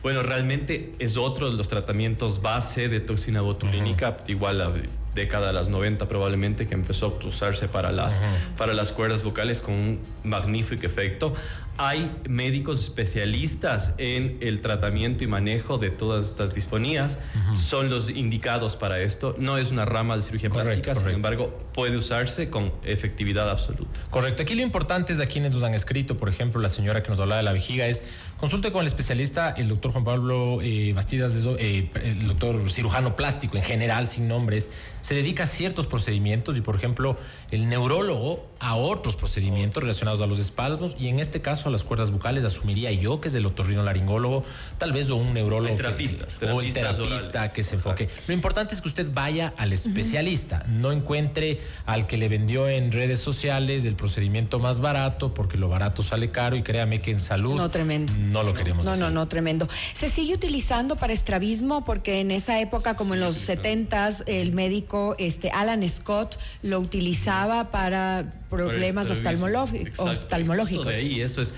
Bueno, 0.03 0.23
realmente 0.23 0.93
es 0.99 1.17
otro 1.17 1.51
de 1.51 1.57
los 1.57 1.69
tratamientos 1.69 2.41
base 2.41 2.89
de 2.89 3.01
toxina 3.01 3.43
botulínica, 3.43 4.17
igual 4.29 4.59
la 4.59 4.73
década 5.15 5.49
de 5.49 5.53
las 5.53 5.69
90 5.69 6.09
probablemente, 6.09 6.67
que 6.67 6.75
empezó 6.75 7.07
a 7.07 7.27
usarse 7.27 7.69
para 7.69 7.93
las, 7.93 8.21
para 8.57 8.73
las 8.73 8.93
cuerdas 8.93 9.23
vocales 9.23 9.61
con 9.61 9.75
un 9.75 10.01
magnífico 10.25 10.87
efecto 10.87 11.35
hay 11.83 12.15
médicos 12.29 12.83
especialistas 12.83 13.95
en 13.97 14.37
el 14.43 14.61
tratamiento 14.61 15.25
y 15.25 15.27
manejo 15.27 15.79
de 15.79 15.89
todas 15.89 16.27
estas 16.27 16.53
disfonías. 16.53 17.21
Son 17.55 17.89
los 17.89 18.11
indicados 18.11 18.77
para 18.77 19.01
esto. 19.01 19.35
No 19.39 19.57
es 19.57 19.71
una 19.71 19.87
rama 19.87 20.15
de 20.17 20.21
cirugía 20.23 20.51
plástica, 20.51 20.95
sin 20.95 21.09
embargo, 21.09 21.59
puede 21.73 21.97
usarse 21.97 22.51
con 22.51 22.71
efectividad 22.85 23.49
absoluta. 23.49 23.99
Correcto. 24.11 24.43
Aquí 24.43 24.55
lo 24.55 24.61
importante 24.61 25.13
es 25.13 25.19
de 25.19 25.27
quienes 25.27 25.55
nos 25.55 25.63
han 25.63 25.73
escrito, 25.73 26.19
por 26.19 26.29
ejemplo, 26.29 26.61
la 26.61 26.69
señora 26.69 27.03
que 27.03 27.09
nos 27.09 27.19
hablaba 27.19 27.39
de 27.39 27.45
la 27.45 27.53
vejiga, 27.55 27.87
es 27.87 28.03
consulte 28.41 28.73
con 28.73 28.81
el 28.81 28.87
especialista, 28.87 29.51
el 29.51 29.69
doctor 29.69 29.93
Juan 29.93 30.05
Pablo 30.05 30.63
eh, 30.63 30.95
Bastidas, 30.95 31.35
eh, 31.59 31.91
el 32.03 32.27
doctor 32.27 32.71
cirujano 32.71 33.15
plástico 33.15 33.59
en 33.59 33.63
general, 33.63 34.09
sin 34.09 34.29
nombres. 34.29 34.71
Se 35.03 35.15
dedica 35.15 35.43
a 35.43 35.47
ciertos 35.47 35.87
procedimientos 35.87 36.57
y, 36.57 36.63
por 36.63 36.75
ejemplo, 36.75 37.19
el 37.51 37.69
neurólogo 37.69 38.50
a 38.61 38.77
otros 38.77 39.17
procedimientos 39.17 39.83
relacionados 39.83 40.21
a 40.21 40.27
los 40.27 40.39
espasmos 40.39 40.95
y 40.99 41.09
en 41.09 41.19
este 41.19 41.41
caso 41.41 41.69
a 41.69 41.73
las 41.73 41.83
cuerdas 41.83 42.11
bucales 42.11 42.45
asumiría 42.45 42.93
yo 42.93 43.21
que 43.21 43.29
es 43.29 43.35
el 43.35 43.47
otorrino 43.47 43.83
laringólogo, 43.83 44.45
tal 44.77 44.93
vez 44.93 45.09
o 45.11 45.17
un 45.17 45.33
neurólogo 45.33 45.71
o 45.71 46.61
el 46.61 46.73
terapista 46.73 47.53
que 47.53 47.65
se 47.65 47.77
enfoque. 47.77 48.09
Lo 48.27 48.35
importante 48.35 48.75
es 48.75 48.83
que 48.83 48.89
usted 48.89 49.11
vaya 49.13 49.55
al 49.57 49.73
especialista, 49.73 50.65
no 50.69 50.93
encuentre 50.93 51.61
al 51.87 52.07
que 52.07 52.19
le 52.19 52.29
vendió 52.29 52.69
en 52.69 52.93
redes 52.93 53.19
sociales 53.19 53.85
el 53.87 53.95
procedimiento 53.95 54.59
más 54.59 54.81
barato 54.81 55.33
porque 55.33 55.57
lo 55.57 55.69
barato 55.69 56.03
sale 56.03 56.31
caro 56.31 56.57
y 56.57 56.63
créame 56.63 57.01
que 57.01 57.11
en 57.11 57.21
salud 57.21 57.57
no, 57.57 57.71
tremendo. 57.71 58.13
no 58.19 58.43
lo 58.43 58.53
queremos 58.53 58.85
no, 58.85 58.97
No, 58.97 59.11
no, 59.11 59.27
tremendo. 59.27 59.69
Se 59.95 60.11
sigue 60.11 60.35
utilizando 60.35 60.97
para 60.97 61.15
estrabismo 61.15 61.85
porque 61.85 62.21
en 62.21 62.31
esa 62.31 62.61
época 62.61 62.95
como 62.95 63.15
en 63.15 63.21
los 63.21 63.37
setentas 63.37 64.23
el 64.27 64.53
médico 64.53 65.15
este 65.19 65.51
Alan 65.51 65.89
Scott 65.89 66.39
lo 66.63 66.79
utilizaba 66.79 67.71
para 67.71 68.33
problemas 68.51 69.11
oftalmológicos. 69.11 70.87
De 70.87 70.95
ahí, 70.95 71.21
eso 71.23 71.41
es 71.41 71.55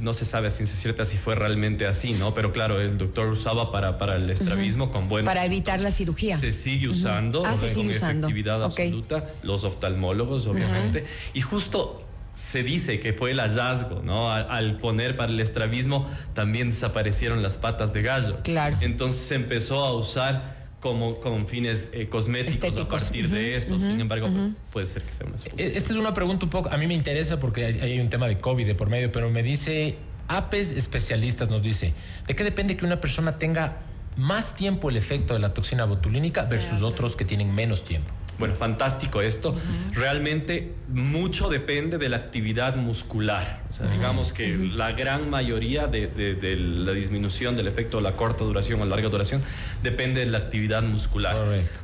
no 0.00 0.12
se 0.12 0.24
sabe 0.24 0.48
a 0.48 0.50
ciencia 0.50 0.76
cierta 0.76 1.04
si 1.04 1.16
fue 1.16 1.34
realmente 1.34 1.86
así, 1.86 2.12
¿no? 2.12 2.34
Pero 2.34 2.52
claro, 2.52 2.80
el 2.80 2.98
doctor 2.98 3.28
usaba 3.28 3.70
para, 3.70 3.98
para 3.98 4.16
el 4.16 4.28
estrabismo 4.30 4.90
con 4.90 5.08
buenos. 5.08 5.28
Para 5.28 5.44
evitar 5.44 5.80
la 5.80 5.90
cirugía. 5.90 6.38
Se 6.38 6.52
sigue 6.52 6.88
usando 6.88 7.44
ah, 7.44 7.54
con 7.54 7.64
usando. 7.64 8.26
efectividad 8.28 8.62
absoluta, 8.62 9.26
los 9.42 9.64
oftalmólogos, 9.64 10.46
obviamente. 10.46 11.04
Y 11.34 11.42
justo 11.42 11.98
se 12.34 12.62
dice 12.62 13.00
que 13.00 13.12
fue 13.12 13.32
el 13.32 13.40
hallazgo, 13.40 14.02
¿no? 14.02 14.30
Al, 14.32 14.76
poner 14.76 15.16
para 15.16 15.32
el 15.32 15.40
estrabismo 15.40 16.08
también 16.34 16.70
desaparecieron 16.70 17.42
las 17.42 17.56
patas 17.56 17.92
de 17.92 18.02
gallo. 18.02 18.38
Claro. 18.42 18.76
Entonces 18.80 19.20
se 19.20 19.34
empezó 19.34 19.84
a 19.84 19.92
usar 19.92 20.57
como 20.80 21.18
con 21.18 21.48
fines 21.48 21.90
eh, 21.92 22.08
cosméticos 22.08 22.76
a 22.76 22.88
partir 22.88 23.28
de 23.28 23.56
eso. 23.56 23.78
Sin 23.78 24.00
embargo, 24.00 24.28
puede 24.70 24.86
ser 24.86 25.02
que 25.02 25.12
sea 25.12 25.26
una 25.26 25.38
solución. 25.38 25.68
E-, 25.68 25.76
esta 25.76 25.92
es 25.92 25.98
una 25.98 26.14
pregunta 26.14 26.44
un 26.44 26.50
poco, 26.50 26.70
a 26.70 26.76
mí 26.76 26.86
me 26.86 26.94
interesa 26.94 27.40
porque 27.40 27.64
hay, 27.66 27.98
un 27.98 28.10
tema 28.10 28.28
de 28.28 28.38
COVID 28.38 28.66
de 28.66 28.74
por 28.74 28.88
medio, 28.88 29.10
pero 29.10 29.30
me 29.30 29.42
dice, 29.42 29.96
APES 30.28 30.72
especialistas 30.72 31.50
nos 31.50 31.62
dice, 31.62 31.94
¿de 32.26 32.36
qué 32.36 32.44
depende 32.44 32.76
que 32.76 32.84
una 32.84 33.00
persona 33.00 33.38
tenga 33.38 33.78
más 34.16 34.54
tiempo 34.54 34.90
el 34.90 34.96
efecto 34.96 35.34
de 35.34 35.40
la 35.40 35.54
toxina 35.54 35.84
botulínica 35.84 36.44
versus 36.44 36.82
otros 36.82 37.16
que 37.16 37.24
tienen 37.24 37.54
menos 37.54 37.84
tiempo? 37.84 38.12
Bueno, 38.38 38.54
fantástico 38.54 39.20
esto. 39.20 39.54
Realmente 39.92 40.72
mucho 40.88 41.48
depende 41.48 41.98
de 41.98 42.08
la 42.08 42.16
actividad 42.18 42.76
muscular. 42.76 43.62
O 43.68 43.72
sea, 43.72 43.86
digamos 43.88 44.32
que 44.32 44.56
la 44.56 44.92
gran 44.92 45.28
mayoría 45.28 45.86
de, 45.86 46.08
la 46.56 46.92
disminución 46.92 47.56
del 47.56 47.66
efecto 47.66 47.98
a 47.98 48.00
la 48.00 48.12
corta 48.12 48.44
duración 48.44 48.80
o 48.80 48.84
larga 48.86 49.08
duración 49.08 49.42
depende 49.82 50.20
de 50.20 50.26
la 50.26 50.38
actividad 50.38 50.82
muscular. 50.82 51.36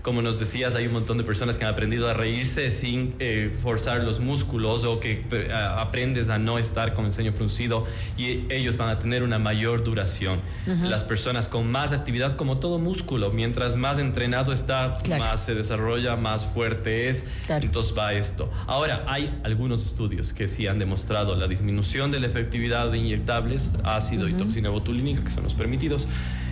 Como 0.03 0.23
nos 0.23 0.39
decías, 0.39 0.75
hay 0.75 0.87
un 0.87 0.93
montón 0.93 1.19
de 1.19 1.25
personas 1.25 1.59
que 1.59 1.65
han 1.65 1.73
aprendido 1.73 2.09
a 2.09 2.15
reírse 2.15 2.71
sin 2.71 3.15
eh, 3.19 3.55
forzar 3.63 4.03
los 4.05 4.21
músculos 4.21 4.85
o 4.85 5.01
que 5.01 5.25
eh, 5.31 5.53
aprendes 5.53 6.31
a 6.31 6.39
no 6.39 6.59
estar 6.59 6.95
con 6.95 7.07
el 7.07 7.13
ceño 7.13 7.33
fruncido 7.33 7.85
y 8.17 8.51
ellos 8.53 8.77
van 8.77 8.91
a 8.91 8.99
tener 8.99 9.23
una 9.23 9.39
mayor 9.39 9.83
duración. 9.83 10.41
Las 10.67 11.05
personas 11.05 11.49
con 11.49 11.71
más 11.71 11.93
actividad, 11.93 12.37
como 12.37 12.59
todo 12.59 12.79
músculo, 12.79 13.31
mientras 13.31 13.77
más 13.77 13.99
entrenado 13.99 14.53
está, 14.53 14.99
más 15.19 15.45
se 15.45 15.55
desarrolla, 15.55 16.17
más 16.17 16.44
fuerte 16.45 17.09
es. 17.09 17.25
Entonces 17.49 17.97
va 17.97 18.13
esto. 18.13 18.51
Ahora, 18.67 19.05
hay 19.09 19.39
algunos 19.43 19.85
estudios 19.85 20.33
que 20.33 20.49
sí 20.49 20.67
han 20.67 20.79
demostrado 20.79 21.37
la 21.37 21.49
disminución 21.49 22.11
de 22.11 22.21
la 22.21 22.27
efectividad 22.27 22.91
de 22.91 22.99
inyectables, 22.99 23.71
ácido 23.85 24.29
y 24.29 24.33
toxina 24.35 24.71
botulínica, 24.71 25.25
que 25.25 25.31
son 25.31 25.45
los 25.45 25.55
permitidos. 25.55 26.07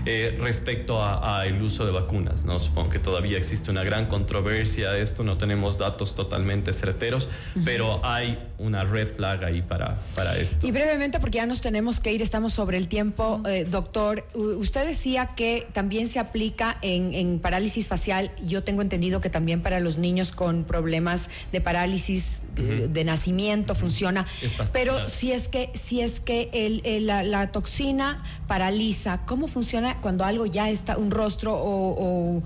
Eh, 0.05 0.37
respecto 0.41 1.01
al 1.03 1.63
uso 1.63 1.87
de 1.87 1.93
vacunas. 1.93 2.45
¿no? 2.45 2.59
Supongo 2.59 2.91
que 2.91 2.99
todavía 2.99 3.39
existe 3.39 3.71
una 3.71 3.85
gran 3.85 4.07
controversia 4.07 4.91
de 4.91 5.01
esto, 5.01 5.23
no 5.23 5.39
tenemos 5.39 5.79
datos 5.79 6.17
totalmente 6.17 6.73
certeros, 6.73 7.29
pero 7.65 8.05
hay 8.05 8.37
una 8.59 8.85
red 8.85 9.07
flag 9.07 9.45
ahí 9.45 9.63
para, 9.63 9.97
para 10.17 10.37
esto. 10.37 10.67
Y 10.67 10.73
brevemente, 10.73 11.21
porque 11.21 11.37
ya 11.37 11.47
nos 11.47 11.61
tenemos 11.61 12.01
que 12.01 12.13
ir, 12.13 12.21
estamos 12.21 12.53
sobre 12.53 12.79
el 12.79 12.89
tiempo, 12.89 13.41
eh, 13.47 13.65
doctor, 13.69 14.27
usted 14.35 14.87
decía 14.87 15.31
que 15.37 15.69
también 15.73 16.09
se 16.09 16.19
aplica 16.19 16.79
en, 16.83 17.39
parálisis 17.39 17.87
facial, 17.87 18.31
yo 18.43 18.65
tengo 18.65 18.83
entendido 18.83 19.21
que 19.21 19.31
también 19.31 19.63
para 19.63 19.79
los 19.81 19.99
niños 19.99 20.33
con 20.33 20.65
problemas 20.65 21.29
de 21.53 21.61
parálisis 21.61 22.43
eh, 22.57 22.89
de 22.91 23.05
nacimiento 23.05 23.75
funciona, 23.75 24.27
pero 24.73 25.07
si 25.07 25.33
es 25.33 25.49
que, 25.49 25.71
si 25.75 26.01
es 26.01 26.21
que 26.21 26.51
el, 26.53 27.07
la 27.07 27.53
toxina 27.53 28.23
paraliza, 28.49 29.21
¿cómo 29.27 29.49
funciona? 29.49 29.92
Cuando 30.01 30.25
algo 30.25 30.47
ya 30.47 30.71
está, 30.71 30.97
un 30.97 31.11
rostro 31.11 31.55
o, 31.55 32.43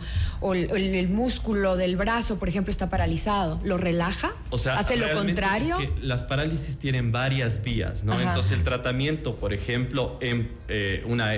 el, 0.55 1.09
músculo 1.09 1.77
del 1.77 1.97
brazo, 1.97 2.39
por 2.39 2.49
ejemplo, 2.49 2.71
está 2.71 2.91
paralizado? 2.91 3.61
¿Lo 3.65 3.77
relaja? 3.77 4.33
O 4.51 4.59
sea, 4.59 4.77
¿hace 4.79 4.97
lo 4.97 5.13
contrario? 5.13 5.79
las 6.01 6.25
parálisis 6.25 6.79
tienen 6.79 7.13
varias 7.13 7.63
vías, 7.63 8.05
¿no? 8.05 8.19
Entonces 8.19 8.53
el 8.53 8.63
tratamiento, 8.63 9.37
por 9.37 9.53
ejemplo, 9.53 10.19
en 10.21 10.51
eh, 10.69 11.03
una, 11.07 11.33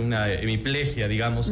una 0.00 0.32
hemiplegia, 0.32 1.08
digamos, 1.08 1.50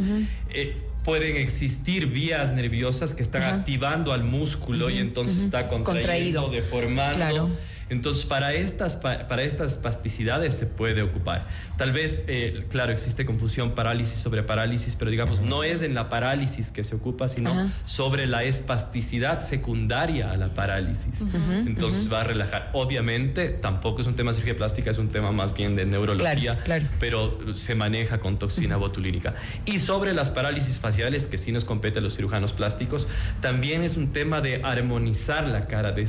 eh, 0.50 0.76
pueden 1.04 1.36
existir 1.36 2.06
vías 2.06 2.52
nerviosas 2.54 3.12
que 3.12 3.22
están 3.22 3.42
activando 3.42 4.12
al 4.12 4.24
músculo 4.24 4.90
y 4.90 4.98
entonces 4.98 5.38
está 5.38 5.68
contraído, 5.68 6.50
deformando. 6.50 7.16
Claro. 7.16 7.50
Entonces, 7.90 8.24
para 8.24 8.54
estas, 8.54 8.94
para 8.96 9.42
estas 9.42 9.74
pasticidades 9.74 10.54
se 10.54 10.66
puede 10.66 11.02
ocupar. 11.02 11.46
Tal 11.76 11.92
vez, 11.92 12.22
eh, 12.28 12.64
claro, 12.70 12.92
existe 12.92 13.26
confusión 13.26 13.72
parálisis 13.72 14.20
sobre 14.20 14.44
parálisis, 14.44 14.94
pero 14.96 15.10
digamos, 15.10 15.40
no 15.40 15.64
es 15.64 15.82
en 15.82 15.94
la 15.94 16.08
parálisis 16.08 16.70
que 16.70 16.84
se 16.84 16.94
ocupa, 16.94 17.26
sino 17.28 17.70
sobre 17.86 18.26
la 18.26 18.44
espasticidad 18.44 19.44
secundaria 19.44 20.30
a 20.30 20.36
la 20.36 20.54
parálisis. 20.54 21.20
Entonces 21.66 22.12
va 22.12 22.20
a 22.20 22.24
relajar. 22.24 22.70
Obviamente, 22.74 23.48
tampoco 23.48 24.02
es 24.02 24.06
un 24.06 24.14
tema 24.14 24.30
de 24.30 24.36
cirugía 24.36 24.56
plástica, 24.56 24.90
es 24.90 24.98
un 24.98 25.08
tema 25.08 25.32
más 25.32 25.52
bien 25.54 25.74
de 25.74 25.84
neurología, 25.84 26.58
pero 27.00 27.56
se 27.56 27.74
maneja 27.74 28.20
con 28.20 28.38
toxina 28.38 28.76
botulínica. 28.76 29.34
Y 29.64 29.80
sobre 29.80 30.14
las 30.14 30.30
parálisis 30.30 30.78
faciales, 30.78 31.26
que 31.26 31.38
sí 31.38 31.50
nos 31.50 31.64
compete 31.64 31.98
a 31.98 32.02
los 32.02 32.14
cirujanos 32.14 32.52
plásticos, 32.52 33.08
también 33.40 33.82
es 33.82 33.96
un 33.96 34.12
tema 34.12 34.40
de 34.40 34.62
armonizar 34.62 35.48
la 35.48 35.62
cara, 35.62 35.90
de, 35.90 36.08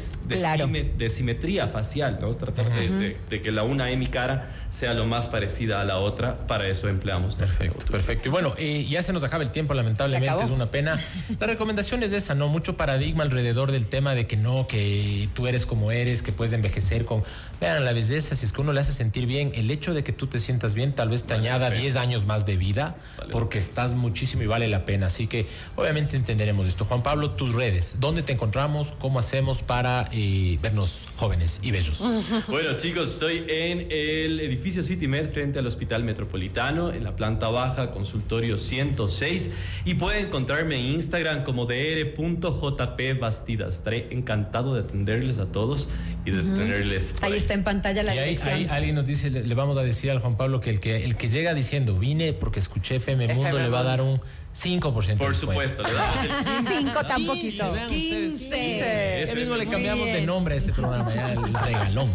de 0.97 1.09
simetría 1.09 1.70
facial, 1.71 2.19
¿no? 2.21 2.33
Tratar 2.33 2.65
de, 2.69 3.41
que 3.41 3.51
la 3.51 3.63
una 3.63 3.85
de 3.85 3.97
mi 3.97 4.07
cara 4.07 4.47
sea 4.71 4.93
lo 4.93 5.05
más 5.05 5.27
parecida 5.27 5.81
a 5.81 5.85
la 5.85 5.99
otra. 5.99 6.37
Para 6.47 6.67
eso 6.67 6.87
empleamos. 6.87 7.35
Perfecto, 7.35 7.85
perfecto. 7.91 8.29
Y 8.29 8.31
bueno, 8.31 8.55
ya 8.57 9.03
se 9.03 9.13
nos 9.13 9.23
acaba 9.23 9.43
el 9.43 9.51
tiempo, 9.51 9.73
lamentablemente, 9.73 10.43
es 10.43 10.49
una 10.49 10.65
pena. 10.65 10.99
La 11.39 11.47
recomendación 11.47 12.01
es 12.03 12.11
esa, 12.13 12.33
¿no? 12.33 12.47
Mucho 12.47 12.77
paradigma 12.77 13.23
alrededor 13.23 13.71
del 13.71 13.87
tema 13.87 14.15
de 14.15 14.27
que 14.27 14.37
no, 14.37 14.67
que 14.67 15.29
tú 15.35 15.47
eres 15.47 15.65
como 15.65 15.91
eres, 15.91 16.23
que 16.23 16.31
puedes 16.31 16.53
envejecer 16.53 17.05
con. 17.05 17.23
Vean, 17.59 17.85
la 17.85 17.93
belleza, 17.93 18.35
si 18.35 18.45
es 18.45 18.53
que 18.53 18.61
uno 18.61 18.73
le 18.73 18.79
hace 18.79 18.93
sentir 18.93 19.27
bien, 19.27 19.51
el 19.55 19.69
hecho 19.69 19.93
de 19.93 20.03
que 20.03 20.13
tú 20.13 20.27
te 20.27 20.39
sientas 20.39 20.73
bien, 20.73 20.93
tal 20.93 21.09
vez 21.09 21.23
te 21.23 21.33
añada 21.33 21.69
10 21.69 21.95
años 21.97 22.25
más 22.25 22.45
de 22.45 22.57
vida, 22.57 22.95
porque 23.31 23.57
estás 23.57 23.91
muchísimo 23.91 24.43
y 24.43 24.47
vale 24.47 24.67
la 24.67 24.85
pena. 24.85 25.07
Así 25.07 25.27
que, 25.27 25.45
obviamente, 25.75 26.15
entenderemos 26.15 26.65
esto. 26.65 26.85
Juan 26.85 27.03
Pablo, 27.03 27.31
tus 27.31 27.53
redes, 27.53 27.97
¿dónde 27.99 28.23
te 28.23 28.33
encontramos? 28.33 28.93
¿Cómo 28.99 29.19
hacemos 29.19 29.61
para 29.61 30.07
eh, 30.11 30.57
vernos 30.61 31.05
jóvenes 31.17 31.59
y 31.61 31.71
bellos? 31.71 32.01
Bueno, 32.47 32.75
chicos, 32.75 33.09
estoy 33.09 33.45
en 33.47 33.87
el 33.89 34.39
edificio 34.39 34.60
City 34.61 35.07
Med 35.07 35.29
frente 35.29 35.59
al 35.59 35.67
Hospital 35.67 36.03
Metropolitano, 36.03 36.93
en 36.93 37.03
la 37.03 37.15
planta 37.15 37.49
baja, 37.49 37.91
consultorio 37.91 38.57
106. 38.57 39.49
Y 39.85 39.93
pueden 39.95 40.27
encontrarme 40.27 40.75
en 40.75 40.85
Instagram 40.93 41.43
como 41.43 41.65
dr.jpbastidas. 41.65 43.75
Estaré 43.75 44.07
encantado 44.11 44.75
de 44.75 44.81
atenderles 44.81 45.39
a 45.39 45.47
todos 45.47 45.87
y 46.25 46.31
de 46.31 46.43
tenerles. 46.43 47.15
Ahí, 47.21 47.33
está 47.33 47.55
en 47.55 47.63
pantalla 47.63 48.03
la 48.03 48.15
y 48.15 48.19
ahí, 48.19 48.67
alguien 48.69 48.95
nos 48.95 49.05
dice, 49.05 49.29
le, 49.31 49.55
vamos 49.55 49.77
a 49.77 49.83
decir 49.83 50.11
al 50.11 50.19
Juan 50.19 50.35
Pablo 50.37 50.59
que 50.59 50.69
el 50.69 50.79
que 50.79 51.03
el 51.03 51.15
que 51.15 51.29
llega 51.29 51.53
diciendo 51.53 51.95
vine 51.95 52.33
porque 52.33 52.59
escuché 52.59 52.97
FM 52.97 53.33
Mundo 53.33 53.57
le 53.57 53.69
va 53.69 53.79
a 53.79 53.83
dar 53.83 54.01
un 54.01 54.19
5%. 54.53 55.17
Por 55.17 55.35
supuesto, 55.35 55.83
le 55.87 55.93
damos 55.93 56.69
el 56.69 56.83
5 56.83 57.03
tan 57.05 57.25
poquito. 57.25 57.73
15. 57.87 59.25
Ya 59.27 59.35
mismo 59.35 59.55
le 59.55 59.67
cambiamos 59.67 60.05
de 60.07 60.21
nombre 60.21 60.55
a 60.55 60.57
este 60.57 60.73
programa, 60.73 61.13
ya 61.13 61.33
el 61.33 61.53
regalón. 61.53 62.11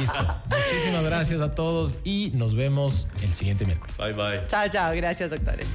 Listo. 0.00 0.36
Muchísimas 0.50 1.04
gracias 1.04 1.40
a 1.40 1.54
todos 1.54 1.94
y 2.04 2.32
nos 2.34 2.54
vemos 2.54 3.06
el 3.22 3.32
siguiente 3.32 3.64
miércoles. 3.64 3.96
Bye 3.96 4.12
bye. 4.12 4.46
Chao, 4.46 4.68
chao. 4.68 4.94
Gracias, 4.94 5.30
doctores. 5.30 5.68